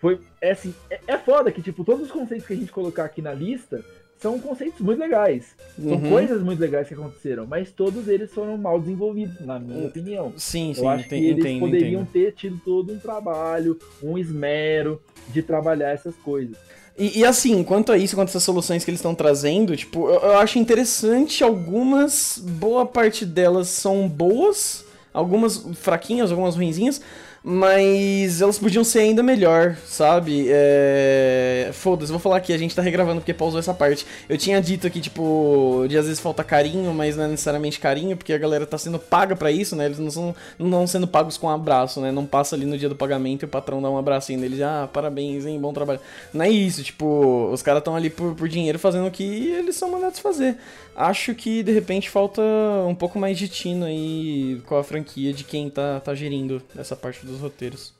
[0.00, 3.04] foi é, assim, é, é foda que, tipo, todos os conceitos que a gente colocar
[3.04, 3.84] aqui na lista
[4.20, 5.54] são conceitos muito legais.
[5.80, 6.10] São uhum.
[6.10, 10.32] coisas muito legais que aconteceram, mas todos eles foram mal desenvolvidos, na minha opinião.
[10.36, 10.80] Sim, sim.
[10.80, 12.12] Eu acho entendo, que eles entendo, poderiam entendo.
[12.12, 16.56] ter tido todo um trabalho, um esmero de trabalhar essas coisas.
[16.98, 20.08] E, e, assim, quanto a isso, quanto a essas soluções que eles estão trazendo, tipo,
[20.08, 24.84] eu, eu acho interessante algumas, boa parte delas são boas,
[25.18, 27.00] algumas fraquinhas, algumas ruinzinhas,
[27.42, 30.46] mas elas podiam ser ainda melhor, sabe?
[30.48, 31.70] É...
[31.72, 34.06] Foda-se, vou falar aqui, a gente tá regravando porque pausou essa parte.
[34.28, 38.16] Eu tinha dito aqui, tipo, de às vezes falta carinho, mas não é necessariamente carinho,
[38.16, 39.86] porque a galera tá sendo paga para isso, né?
[39.86, 42.12] Eles não são não estão sendo pagos com um abraço, né?
[42.12, 44.88] Não passa ali no dia do pagamento e o patrão dá um abracinho neles, ah,
[44.92, 46.00] parabéns, hein, bom trabalho.
[46.32, 49.76] Não é isso, tipo, os caras estão ali por, por dinheiro fazendo o que eles
[49.76, 50.56] são mandados fazer.
[51.00, 52.42] Acho que de repente falta
[52.88, 56.96] um pouco mais de tino aí com a franquia de quem tá, tá gerindo essa
[56.96, 57.94] parte dos roteiros.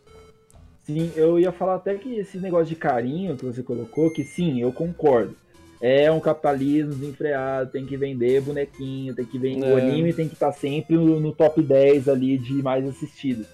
[0.82, 4.60] Sim, eu ia falar até que esse negócio de carinho que você colocou, que sim,
[4.60, 5.36] eu concordo.
[5.80, 9.68] é um capitalismo desenfreado, tem que vender bonequinho, tem que vender.
[9.68, 9.74] É.
[9.74, 13.46] O anime tem que estar tá sempre no, top 10 ali de mais assistidos.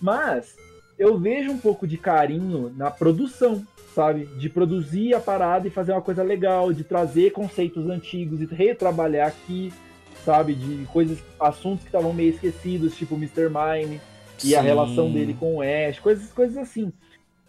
[0.00, 0.56] Mas
[0.98, 3.62] eu vejo um pouco de carinho na produção,
[3.98, 4.26] sabe?
[4.36, 9.26] De produzir a parada e fazer uma coisa legal, de trazer conceitos antigos e retrabalhar
[9.26, 9.72] aqui,
[10.24, 10.54] sabe?
[10.54, 13.48] De coisas, assuntos que estavam meio esquecidos, tipo Mr.
[13.48, 14.00] Mime
[14.38, 14.54] e Sim.
[14.54, 16.92] a relação dele com o Ash, coisas, coisas assim.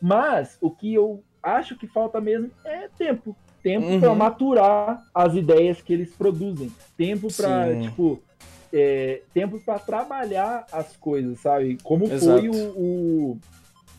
[0.02, 4.00] Mas o que eu acho que falta mesmo é tempo tempo uhum.
[4.00, 8.24] para maturar as ideias que eles produzem, tempo para tipo
[8.74, 11.78] é, tempo para trabalhar as coisas, sabe?
[11.84, 12.40] Como Exato.
[12.40, 13.40] foi o, o,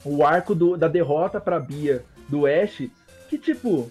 [0.05, 2.89] o, arco do, da derrota para Bia do Ash,
[3.29, 3.91] que tipo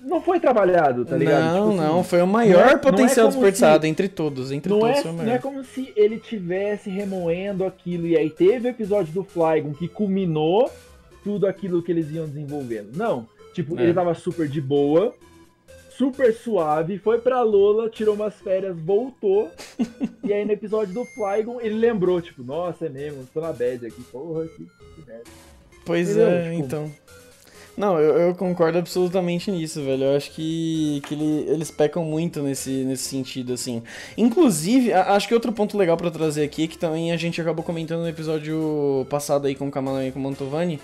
[0.00, 1.54] não foi trabalhado, tá ligado?
[1.54, 4.70] Não, tipo, não, assim, foi o maior é, potencial é desperdiçado se, entre todos, entre
[4.70, 4.98] não todos.
[4.98, 9.24] É, não é como se ele tivesse remoendo aquilo e aí teve o episódio do
[9.24, 10.70] Flygon que culminou
[11.22, 12.94] tudo aquilo que eles iam desenvolvendo.
[12.94, 13.84] Não, Tipo, é.
[13.84, 15.14] ele tava super de boa,
[15.88, 19.48] super suave, foi pra Lola, tirou umas férias, voltou.
[20.24, 23.86] e aí no episódio do Flygon, ele lembrou, tipo, nossa, é mesmo, tô na bad
[23.86, 25.30] aqui, porra, que, que merda.
[25.84, 26.28] Pois Entendeu?
[26.28, 26.92] é, tipo, então.
[27.76, 30.04] Não, eu, eu, concordo absolutamente nisso, velho.
[30.04, 33.82] Eu acho que, que ele, eles pecam muito nesse, nesse sentido, assim.
[34.16, 37.64] Inclusive, a, acho que outro ponto legal para trazer aqui, que também a gente acabou
[37.64, 40.78] comentando no episódio passado aí com o Kamala e com o Mantovani,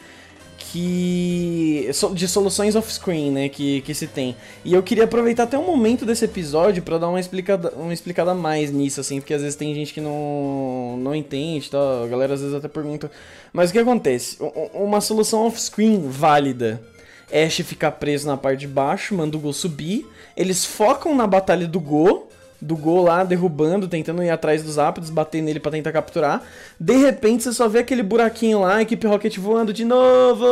[0.61, 4.37] que de soluções off-screen, né, que, que se tem.
[4.65, 8.35] E eu queria aproveitar até um momento desse episódio para dar uma explicada, uma explicada
[8.35, 11.79] mais nisso, assim, porque às vezes tem gente que não, não entende, tá?
[12.05, 13.11] a galera às vezes até pergunta.
[13.53, 14.37] Mas o que acontece?
[14.73, 16.81] Uma solução off-screen válida.
[17.33, 21.67] Ash ficar preso na parte de baixo, manda o Go subir, eles focam na batalha
[21.67, 22.29] do Go,
[22.61, 26.43] do gol lá, derrubando, tentando ir atrás dos ápidos, bater nele para tentar capturar.
[26.79, 30.47] De repente você só vê aquele buraquinho lá, a equipe Rocket voando de novo.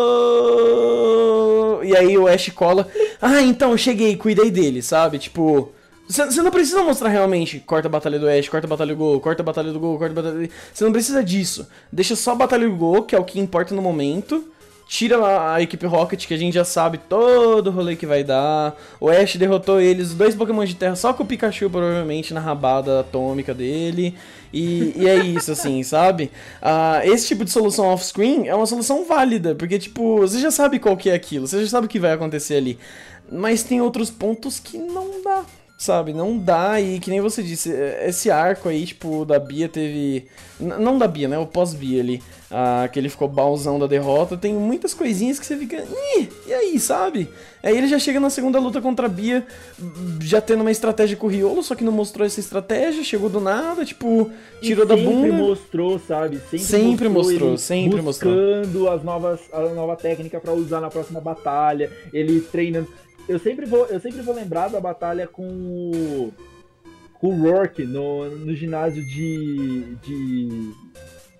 [1.83, 2.88] E aí o Ash cola.
[3.21, 5.18] Ah, então, cheguei, cuidei dele, sabe?
[5.18, 5.73] Tipo.
[6.09, 9.21] Você não precisa mostrar realmente corta a batalha do Ash, corta a batalha do Gol,
[9.21, 10.53] corta a batalha do Gol, corta a batalha do...
[10.73, 11.68] Você não precisa disso.
[11.92, 14.42] Deixa só a batalha do Gol, que é o que importa no momento
[14.88, 18.74] tira a equipe Rocket, que a gente já sabe todo o rolê que vai dar.
[18.98, 23.01] O Ash derrotou eles, dois Pokémon de terra, só com o Pikachu, provavelmente, na rabada
[23.01, 24.14] atômica dele.
[24.51, 26.31] E, e é isso, assim, sabe?
[26.62, 30.79] Uh, esse tipo de solução off-screen é uma solução válida, porque, tipo, você já sabe
[30.79, 32.79] qual que é aquilo, você já sabe o que vai acontecer ali.
[33.31, 35.44] Mas tem outros pontos que não dá,
[35.79, 36.12] sabe?
[36.12, 37.71] Não dá, e que nem você disse,
[38.05, 40.27] esse arco aí, tipo, da Bia teve.
[40.61, 41.38] Não da Bia, né?
[41.38, 45.57] O pós-Bia ali ah, que ele ficou balzão da derrota, tem muitas coisinhas que você
[45.57, 45.85] fica.
[46.47, 47.29] e aí, sabe?
[47.62, 49.47] Aí ele já chega na segunda luta contra a Bia,
[50.23, 53.41] já tendo uma estratégia com o Riolo, só que não mostrou essa estratégia, chegou do
[53.41, 54.31] nada, tipo,
[54.62, 55.29] tirou da bunda.
[55.29, 56.37] Sempre mostrou, sabe?
[56.38, 58.35] Sempre, sempre mostrou, mostrou sempre mostrou.
[58.35, 62.88] Buscando as novas, a nova técnica para usar na próxima batalha, ele treinando.
[63.29, 66.33] Eu sempre vou, eu sempre vou lembrar da batalha com o,
[67.14, 70.75] com o Rourke no, no ginásio de, de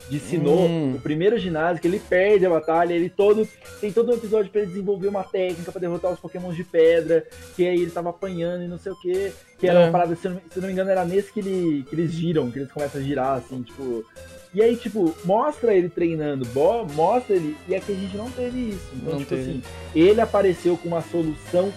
[0.09, 0.95] de Sinnoh, hum.
[0.95, 3.47] o primeiro ginásio, que ele perde a batalha, ele todo.
[3.81, 7.27] Tem todo um episódio para ele desenvolver uma técnica para derrotar os Pokémon de pedra,
[7.55, 9.33] que aí ele tava apanhando e não sei o que.
[9.59, 9.85] Que era é.
[9.85, 12.51] uma parada, se não, se não me engano, era nesse que, ele, que eles giram,
[12.51, 14.05] que eles começam a girar, assim, tipo.
[14.55, 16.47] E aí, tipo, mostra ele treinando,
[16.95, 18.89] mostra ele, e aqui a gente não teve isso.
[18.95, 19.43] Então, não tipo teve.
[19.43, 19.63] assim,
[19.95, 21.73] ele apareceu com uma solução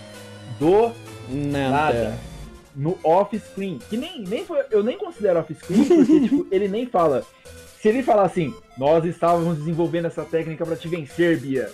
[0.60, 0.92] do
[1.30, 1.70] nada.
[1.70, 2.20] nada
[2.76, 3.80] no off-screen.
[3.90, 7.26] Que nem, nem foi, eu nem considero off-screen, porque, tipo, ele nem fala
[7.82, 11.68] se ele falar assim, nós estávamos desenvolvendo essa técnica para te vencer, Bia.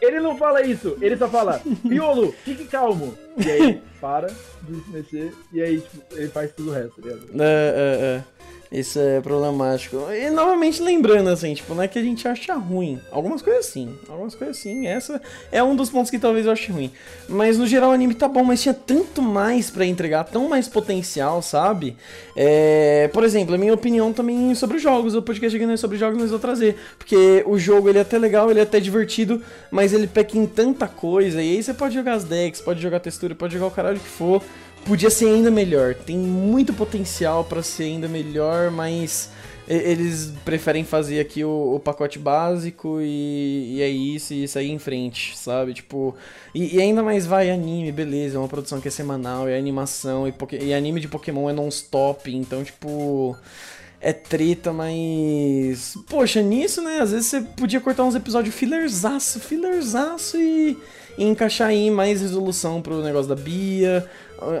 [0.00, 3.14] Ele não fala isso, ele só fala, Piolo, fique calmo.
[3.36, 4.28] E aí, para
[4.62, 7.42] de se mexer, e aí, tipo, ele faz tudo o resto, tá ligado?
[7.42, 8.24] É, é, é.
[8.72, 9.98] Isso é problemático.
[10.10, 12.98] E novamente lembrando, assim, tipo, não é que a gente acha ruim.
[13.10, 13.94] Algumas coisas sim.
[14.08, 14.86] Algumas coisas sim.
[14.86, 15.20] Essa
[15.52, 16.90] é um dos pontos que talvez eu ache ruim.
[17.28, 20.68] Mas no geral o anime tá bom, mas tinha tanto mais para entregar, tão mais
[20.68, 21.94] potencial, sabe?
[22.34, 23.10] É...
[23.12, 25.14] Por exemplo, a minha opinião também sobre os jogos.
[25.14, 26.76] O podcast aqui não é sobre jogos, mas vou trazer.
[26.96, 30.46] Porque o jogo ele é até legal, ele é até divertido, mas ele peca em
[30.46, 31.42] tanta coisa.
[31.42, 34.08] E aí você pode jogar as decks, pode jogar textura, pode jogar o caralho que
[34.08, 34.42] for
[34.84, 35.94] podia ser ainda melhor.
[35.94, 39.30] Tem muito potencial para ser ainda melhor, mas
[39.68, 44.78] eles preferem fazer aqui o, o pacote básico e, e, é isso e sair em
[44.78, 45.72] frente, sabe?
[45.72, 46.14] Tipo,
[46.54, 50.26] e, e, ainda mais vai anime, beleza, é uma produção que é semanal, é animação
[50.26, 53.36] e, e anime de Pokémon é non-stop, então, tipo,
[54.00, 55.96] é treta, mas.
[56.08, 56.98] Poxa, nisso, né?
[57.00, 60.76] Às vezes você podia cortar uns episódios fillerzaço, fillerzaço e,
[61.16, 64.04] e encaixar aí mais resolução pro negócio da Bia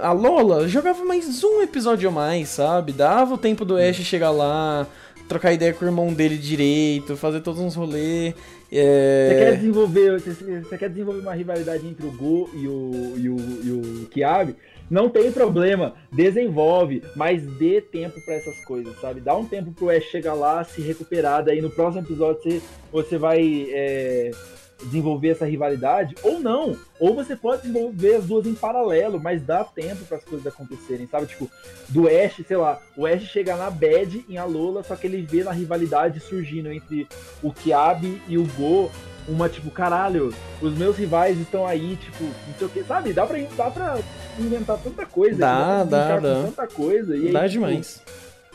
[0.02, 2.92] a Lola jogava mais um episódio a mais, sabe?
[2.92, 4.86] Dava o tempo do Ash chegar lá,
[5.28, 8.34] trocar ideia com o irmão dele direito, fazer todos uns rolês.
[8.70, 9.28] É...
[9.28, 13.28] Você quer desenvolver, você, você, quer desenvolver uma rivalidade entre o Go e o, e
[13.28, 14.54] o, e o?
[14.90, 19.20] Não tem problema, desenvolve, mas dê tempo para essas coisas, sabe?
[19.20, 23.18] Dá um tempo pro Ash chegar lá, se recuperar, daí no próximo episódio você, você
[23.18, 24.30] vai é,
[24.84, 26.76] desenvolver essa rivalidade, ou não.
[26.98, 31.06] Ou você pode desenvolver as duas em paralelo, mas dá tempo para as coisas acontecerem,
[31.06, 31.26] sabe?
[31.26, 31.50] Tipo,
[31.88, 35.44] do Ash, sei lá, o Ash chega na Bad em Alola, só que ele vê
[35.44, 37.06] na rivalidade surgindo entre
[37.42, 38.90] o Kiabe e o Go,
[39.28, 43.12] uma tipo, caralho, os meus rivais estão aí, tipo, não sei o que, sabe?
[43.12, 43.98] Dá pra, dá pra
[44.38, 45.38] inventar tanta coisa.
[45.38, 46.42] Dá, dá, dá.
[46.44, 47.16] Tanta coisa.
[47.16, 48.02] E dá aí, tipo, demais.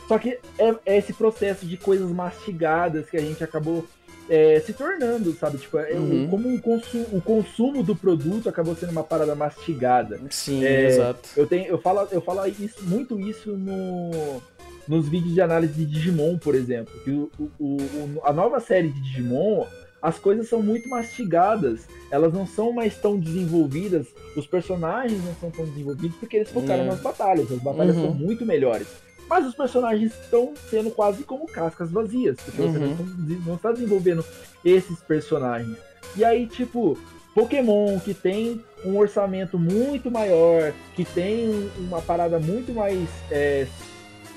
[0.06, 3.86] Só que é, é, esse processo de coisas mastigadas que a gente acabou
[4.28, 5.58] é, se tornando, sabe?
[5.58, 6.28] Tipo, é, uhum.
[6.28, 10.20] como um consumo, o consumo do produto acabou sendo uma parada mastigada.
[10.30, 11.28] Sim, é, exato.
[11.36, 14.42] Eu, tenho, eu falo, eu falo isso, muito isso no,
[14.86, 16.92] nos vídeos de análise de Digimon, por exemplo.
[17.02, 19.66] Que o, o, o, a nova série de Digimon,
[20.00, 21.86] as coisas são muito mastigadas.
[22.10, 24.06] Elas não são mais tão desenvolvidas.
[24.36, 26.86] Os personagens não são tão desenvolvidos porque eles focaram é.
[26.86, 27.50] nas batalhas.
[27.50, 28.02] As batalhas uhum.
[28.02, 28.86] são muito melhores.
[29.28, 32.72] Mas os personagens estão sendo quase como cascas vazias, porque uhum.
[32.72, 34.24] você não, está desenvolvendo
[34.64, 35.76] esses personagens.
[36.16, 36.98] E aí, tipo,
[37.34, 43.66] Pokémon, que tem um orçamento muito maior, que tem uma parada muito mais é,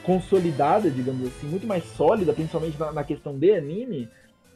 [0.03, 4.09] consolidada, digamos assim, muito mais sólida, principalmente na, na questão de anime,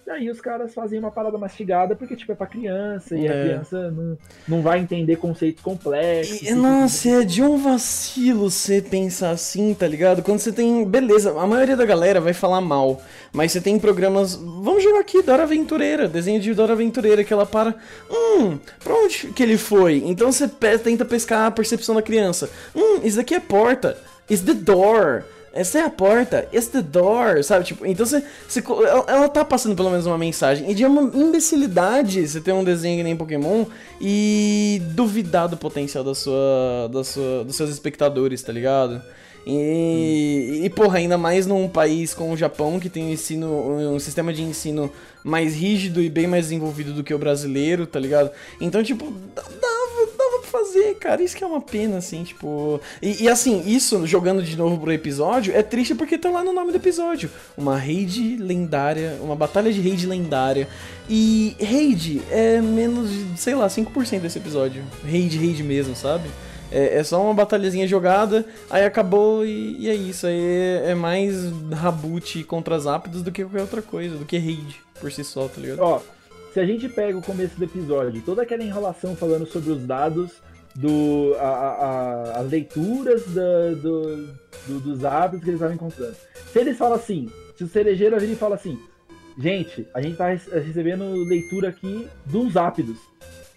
[0.10, 3.30] aí os caras fazem uma parada mastigada porque, tipo, é pra criança e é.
[3.30, 6.42] a criança não, não vai entender conceitos complexos.
[6.42, 10.22] E, nossa, é de um vacilo você pensar assim, tá ligado?
[10.22, 10.86] Quando você tem.
[10.86, 13.02] Beleza, a maioria da galera vai falar mal,
[13.34, 14.36] mas você tem programas.
[14.36, 17.76] Vamos jogar aqui, Dora Aventureira, desenho de Dora Aventureira, que ela para.
[18.10, 20.04] Hum, pra onde que ele foi?
[20.06, 22.50] Então você tenta pescar a percepção da criança.
[22.76, 23.98] Hum, isso daqui é porta.
[24.30, 25.24] Is the door
[25.56, 27.64] essa é a porta, it's the door, sabe?
[27.64, 30.70] Tipo, então você, você ela, ela tá passando pelo menos uma mensagem.
[30.70, 33.66] E de uma imbecilidade você ter um desenho que nem Pokémon
[34.02, 39.02] e duvidar do potencial da sua, da sua, dos seus espectadores, tá ligado?
[39.48, 43.48] E, e, porra, ainda mais num país como o Japão, que tem um ensino,
[43.94, 44.92] um sistema de ensino
[45.24, 48.32] mais rígido e bem mais desenvolvido do que o brasileiro, tá ligado?
[48.60, 49.44] Então, tipo, pra
[50.58, 51.22] fazer, cara.
[51.22, 52.80] Isso que é uma pena, assim, tipo.
[53.02, 56.54] E, e, assim, isso, jogando de novo pro episódio, é triste porque tá lá no
[56.54, 57.30] nome do episódio.
[57.58, 60.68] Uma raid lendária, uma batalha de raid lendária.
[61.10, 64.84] E raid é menos de, sei lá, 5% desse episódio.
[65.04, 66.30] Raid, raid mesmo, sabe?
[66.72, 70.26] É, é só uma batalhazinha jogada, aí acabou e, e é isso.
[70.26, 71.36] Aí é, é mais
[71.72, 75.48] reboot contra as rápidos do que qualquer outra coisa, do que raid por si só,
[75.48, 75.80] tá ligado?
[75.80, 76.02] Ó,
[76.56, 80.42] se a gente pega o começo do episódio, toda aquela enrolação falando sobre os dados,
[80.74, 84.26] do, a, a, as leituras da, do,
[84.66, 86.16] do, dos hábitos que eles estavam encontrando.
[86.54, 88.80] Se eles falam assim, se o cerejeiro e fala assim,
[89.38, 93.00] gente, a gente tá recebendo leitura aqui dos ápidos.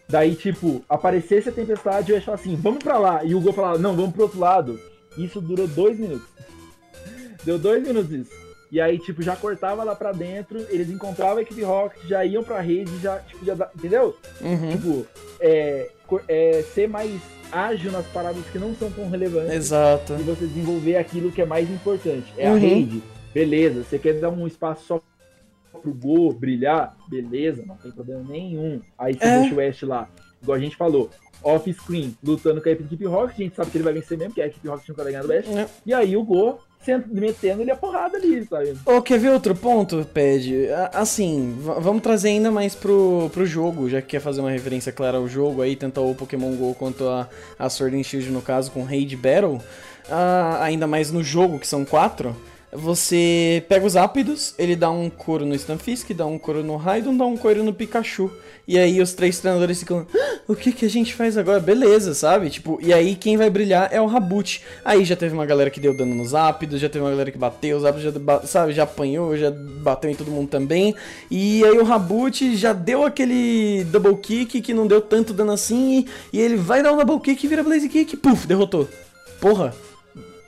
[0.09, 3.22] Daí, tipo, aparecesse a tempestade, eu ia falar assim, vamos pra lá.
[3.22, 4.80] E o Go falava, não, vamos pro outro lado.
[5.16, 6.26] Isso durou dois minutos.
[7.46, 8.47] Deu dois minutos isso.
[8.70, 12.44] E aí, tipo, já cortava lá pra dentro, eles encontravam a equipe Rocket, já iam
[12.44, 13.54] pra rede, já, tipo, já.
[13.74, 14.16] Entendeu?
[14.40, 14.70] Uhum.
[14.70, 15.06] Tipo,
[15.40, 15.90] é,
[16.28, 17.18] é, ser mais
[17.50, 19.54] ágil nas paradas que não são tão relevantes.
[19.54, 20.14] Exato.
[20.14, 22.32] E você desenvolver aquilo que é mais importante.
[22.36, 22.56] É uhum.
[22.56, 23.02] a rede,
[23.32, 23.84] beleza.
[23.84, 25.02] Você quer dar um espaço só
[25.78, 28.80] pro Go brilhar, beleza, não tem problema nenhum.
[28.98, 29.40] Aí você é.
[29.40, 30.08] deixa o Ash lá,
[30.42, 31.10] igual a gente falou,
[31.42, 34.42] off-screen, lutando com a equipe Rocket, a gente sabe que ele vai vencer mesmo, porque
[34.42, 35.48] a equipe Rocket nunca vai ganhar do Ash.
[35.48, 35.68] É.
[35.86, 36.58] E aí o Go
[37.07, 38.76] metendo ele a porrada ali, sabe?
[38.87, 40.68] Ô, quer ver outro ponto, Ped?
[40.93, 45.18] Assim, vamos trazer ainda mais pro, pro jogo, já que quer fazer uma referência clara
[45.18, 48.70] ao jogo aí, tanto o Pokémon GO quanto a, a Sword and Shield, no caso,
[48.70, 49.61] com Raid Battle.
[50.09, 52.35] Uh, ainda mais no jogo, que são quatro.
[52.70, 57.16] Você pega os ápidos, ele dá um couro no Stunfisk, dá um couro no Raidon,
[57.16, 58.30] dá um couro no Pikachu.
[58.66, 61.58] E aí os três treinadores ficam, ah, o que que a gente faz agora?
[61.58, 62.50] Beleza, sabe?
[62.50, 64.62] Tipo, e aí quem vai brilhar é o Rabut.
[64.84, 67.38] Aí já teve uma galera que deu dano nos ápidos, já teve uma galera que
[67.38, 70.94] bateu, os ápidos já, sabe, já apanhou, já bateu em todo mundo também.
[71.30, 76.06] E aí o Rabut já deu aquele double kick que não deu tanto dano assim,
[76.32, 78.86] e, e ele vai dar um double kick e vira Blaze Kick, puf, derrotou.
[79.40, 79.74] Porra,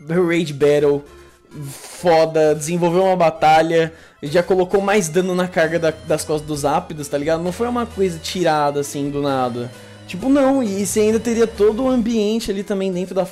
[0.07, 1.03] Rage Battle
[1.51, 3.93] foda, desenvolveu uma batalha,
[4.23, 7.43] já colocou mais dano na carga da, das costas dos ápidos, tá ligado?
[7.43, 9.71] Não foi uma coisa tirada assim do nada.
[10.07, 13.27] Tipo, não, e você ainda teria todo o ambiente ali também dentro da.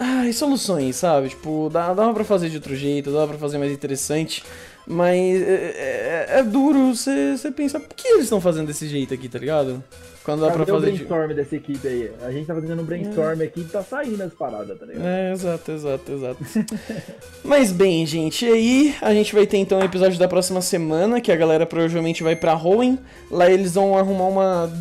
[0.00, 1.30] Ah, e soluções, sabe?
[1.30, 4.44] Tipo, dá, dava pra fazer de outro jeito, dava pra fazer mais interessante.
[4.86, 9.28] Mas é, é, é duro você pensar, por que eles estão fazendo desse jeito aqui,
[9.28, 9.84] tá ligado?
[10.28, 10.76] Quando dá Cadê pra fazer.
[10.76, 11.34] o brainstorm de...
[11.36, 12.12] dessa equipe aí?
[12.20, 13.44] A gente tá fazendo um brainstorm é.
[13.44, 15.06] aqui e tá saindo as paradas, tá ligado?
[15.06, 16.44] É, exato, exato, exato.
[17.42, 21.32] Mas bem, gente, aí a gente vai ter então o episódio da próxima semana, que
[21.32, 22.98] a galera provavelmente vai pra Hoenn.
[23.30, 24.72] Lá eles vão arrumar uma.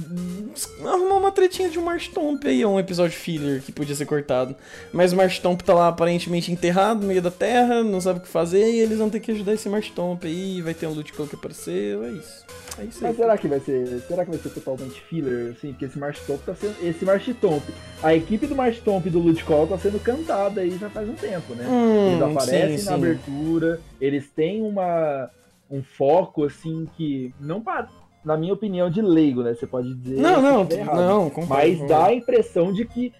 [0.83, 4.53] arrumar uma tretinha de um Marstomp aí, um episódio filler que podia ser cortado.
[4.91, 8.27] Mas o Marstomp tá lá aparentemente enterrado no meio da terra, não sabe o que
[8.27, 11.21] fazer, e eles vão ter que ajudar esse Marstomp aí, vai ter um Loot que
[11.21, 12.45] apareceu, é isso.
[12.80, 13.99] É isso Mas será que vai ser.
[14.01, 15.71] Será que vai ser totalmente filler, assim?
[15.71, 16.75] Porque esse March Tomp tá sendo.
[16.82, 17.63] Esse March Tomp.
[18.03, 21.15] A equipe do March Tomp e do Ludcall tá sendo cantada aí já faz um
[21.15, 21.65] tempo, né?
[21.67, 22.93] Hum, eles aparecem sim, na sim.
[22.93, 25.30] abertura, eles têm uma.
[25.69, 27.34] um foco, assim, que.
[27.39, 27.88] Não para
[28.25, 29.53] na minha opinião, de leigo, né?
[29.53, 30.19] Você pode dizer.
[30.19, 33.13] Não, não, não, concordo, Mas dá a impressão de que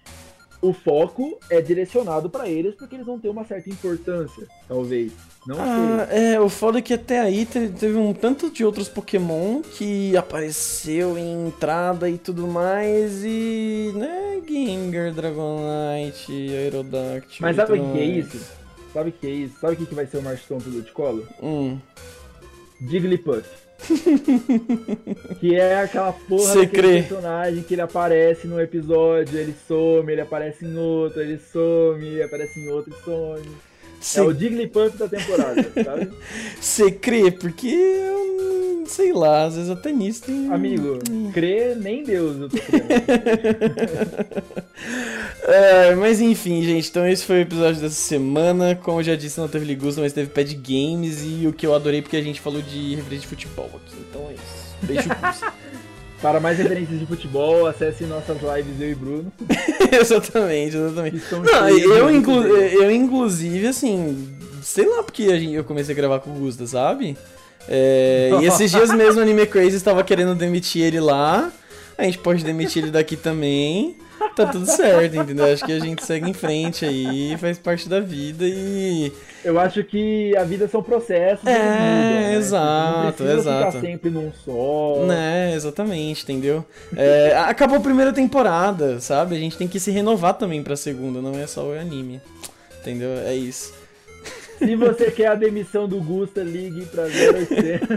[0.60, 5.12] o foco é direcionado para eles porque eles vão ter uma certa importância, talvez.
[5.48, 9.62] Não ah, é, o foda é que até aí teve um tanto de outros Pokémon
[9.62, 17.38] que apareceu em entrada e tudo mais e, né, Gengar, Dragonite, Aerodactyl.
[17.40, 18.38] Mas sabe o que é isso?
[18.92, 19.58] Sabe o que é isso?
[19.58, 21.26] Sabe o que vai ser o Marston do Colo?
[21.42, 21.78] Hum.
[22.86, 23.48] Jigglypuff.
[25.40, 27.00] que é aquela porra Cê crê.
[27.00, 32.22] personagem que ele aparece num episódio, ele some, ele aparece em outro, ele some, ele
[32.22, 33.67] aparece em outro e some.
[34.00, 34.20] Cê...
[34.20, 36.10] É o Jigglypuff da temporada, sabe?
[36.60, 37.30] Você crê?
[37.30, 38.18] Porque eu
[38.88, 40.52] sei lá, às vezes até nisso tem.
[40.52, 40.98] Amigo,
[41.32, 42.56] crê nem Deus, eu tô
[45.46, 48.74] é, Mas enfim, gente, então esse foi o episódio dessa semana.
[48.74, 51.74] Como eu já disse, não teve Ligusta, mas teve Pad Games e o que eu
[51.74, 53.94] adorei porque a gente falou de referência de futebol aqui.
[54.08, 54.76] Então é isso.
[54.82, 55.08] Beijo,
[56.20, 59.32] Para mais referências de futebol, acesse nossas lives eu e Bruno.
[60.00, 61.22] exatamente, exatamente.
[61.30, 66.34] Não, eu, inclu eu, inclusive, assim, sei lá porque eu comecei a gravar com o
[66.34, 67.16] Gusta, sabe?
[67.68, 71.52] É, e esses dias mesmo o Anime Crazy estava querendo demitir ele lá.
[71.96, 73.96] A gente pode demitir ele daqui também
[74.34, 75.52] tá tudo certo, entendeu?
[75.52, 79.12] Acho que a gente segue em frente aí, faz parte da vida e.
[79.44, 81.46] Eu acho que a vida são processos.
[81.46, 82.34] É, mudam, né?
[82.36, 83.72] exato, não exato.
[83.72, 85.04] Ficar sempre num só.
[85.06, 86.64] Né, exatamente, entendeu?
[86.96, 89.36] É, acabou a primeira temporada, sabe?
[89.36, 92.20] A gente tem que se renovar também pra segunda, não é só o anime.
[92.80, 93.10] Entendeu?
[93.26, 93.72] É isso.
[94.58, 97.88] Se você quer a demissão do Gusta, ligue pra 0800.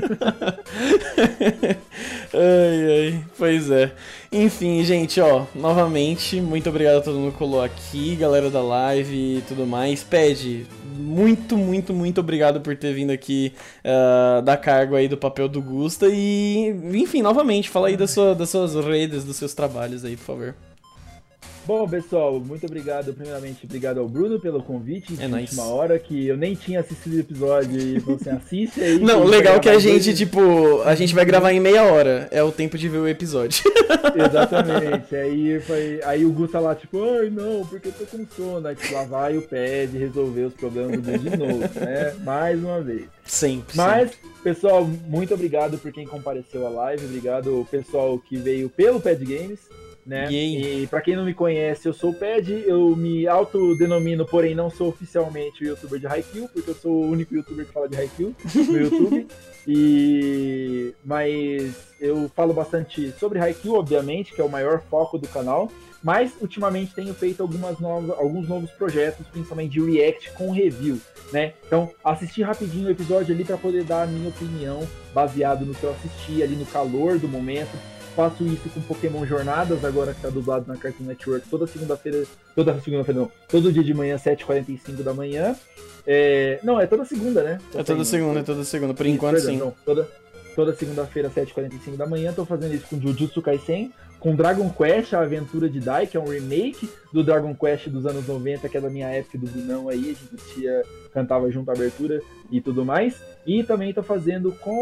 [2.34, 3.92] ai, ai, pois é.
[4.32, 9.38] Enfim, gente, ó, novamente, muito obrigado a todo mundo que colou aqui, galera da live
[9.38, 10.04] e tudo mais.
[10.04, 10.66] Pede,
[10.98, 13.54] muito, muito, muito obrigado por ter vindo aqui
[13.84, 16.08] uh, dar cargo aí do papel do Gusta.
[16.10, 20.24] E, enfim, novamente, fala aí das, sua, das suas redes, dos seus trabalhos aí, por
[20.24, 20.71] favor.
[21.66, 23.14] Bom, pessoal, muito obrigado.
[23.14, 25.14] Primeiramente, obrigado ao Bruno pelo convite.
[25.20, 25.56] É nice.
[25.56, 29.00] última hora que eu nem tinha assistido o episódio e você assiste aí.
[29.00, 32.28] Não, legal que a gente, tipo, a gente vai gravar em meia hora.
[32.32, 33.64] É o tempo de ver o episódio.
[34.16, 35.16] Exatamente.
[35.16, 36.02] Aí foi.
[36.04, 38.68] Aí o Gu tá lá, tipo, ai não, porque eu tô com sono.
[38.68, 42.16] Aí tipo, lá vai o pad resolver os problemas do de novo, né?
[42.24, 43.06] Mais uma vez.
[43.24, 43.78] Sempre.
[43.78, 44.30] Mas, sempre.
[44.44, 47.06] pessoal, muito obrigado por quem compareceu à live.
[47.06, 49.60] Obrigado pessoal que veio pelo Pad Games
[50.06, 50.32] né?
[50.32, 54.70] E para quem não me conhece, eu sou o Ped, eu me autodenomino, porém não
[54.70, 57.98] sou oficialmente o youtuber de Haikyuu, porque eu sou o único youtuber que fala de
[57.98, 59.28] Haikyuu no YouTube.
[59.68, 65.72] e mas eu falo bastante sobre Haikyuu, obviamente, que é o maior foco do canal.
[66.04, 71.00] Mas ultimamente tenho feito algumas novas, alguns novos projetos, principalmente de react com review,
[71.32, 71.54] né?
[71.68, 75.84] Então, assisti rapidinho o episódio ali para poder dar a minha opinião baseado no que
[75.84, 77.78] eu assisti ali no calor do momento
[78.16, 82.24] Faço isso com Pokémon Jornadas, agora que tá dublado na Cartoon Network, toda segunda-feira.
[82.54, 83.32] Toda segunda-feira, não.
[83.48, 85.56] Todo dia de manhã, 7h45 da manhã.
[86.06, 87.60] É, não, é toda segunda, né?
[87.74, 88.94] é toda segunda, é toda segunda.
[88.94, 89.58] Por isso, enquanto, perdão, sim.
[89.58, 90.08] Não, toda,
[90.56, 92.34] toda segunda-feira, 7h45 da manhã.
[92.34, 96.20] Tô fazendo isso com Jujutsu Kaisen, com Dragon Quest, a aventura de Dai, que é
[96.20, 99.88] um remake do Dragon Quest dos anos 90, que é da minha época do Brunão
[99.88, 100.00] aí.
[100.00, 100.82] A gente tinha,
[101.14, 103.16] cantava junto a abertura e tudo mais.
[103.48, 104.82] E também tô fazendo com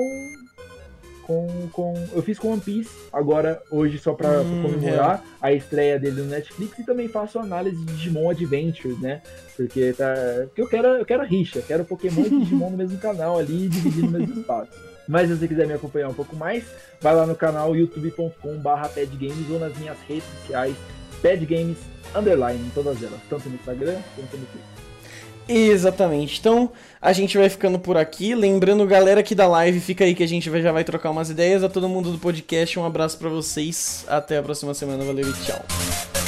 [1.30, 1.94] com, com.
[2.12, 5.48] Eu fiz com One Piece, agora, hoje, só pra hum, comemorar é.
[5.48, 9.22] a estreia dele no Netflix, e também faço análise de Digimon Adventures, né?
[9.56, 10.12] Porque tá.
[10.48, 14.08] Porque eu quero, eu quero rixa, quero Pokémon e Digimon no mesmo canal ali, dividindo
[14.08, 14.72] no mesmo espaço.
[15.08, 16.64] Mas se você quiser me acompanhar um pouco mais,
[17.00, 20.76] vai lá no canal youtube.com/barra padgames ou nas minhas redes sociais,
[21.22, 21.78] padgames
[22.16, 24.69] underline, em todas elas, tanto no Instagram quanto no Twitter.
[25.50, 26.40] Exatamente.
[26.40, 26.72] Então,
[27.02, 28.36] a gente vai ficando por aqui.
[28.36, 31.64] Lembrando, galera aqui da live, fica aí que a gente já vai trocar umas ideias.
[31.64, 34.06] A todo mundo do podcast, um abraço para vocês.
[34.08, 35.04] Até a próxima semana.
[35.04, 36.19] Valeu e tchau.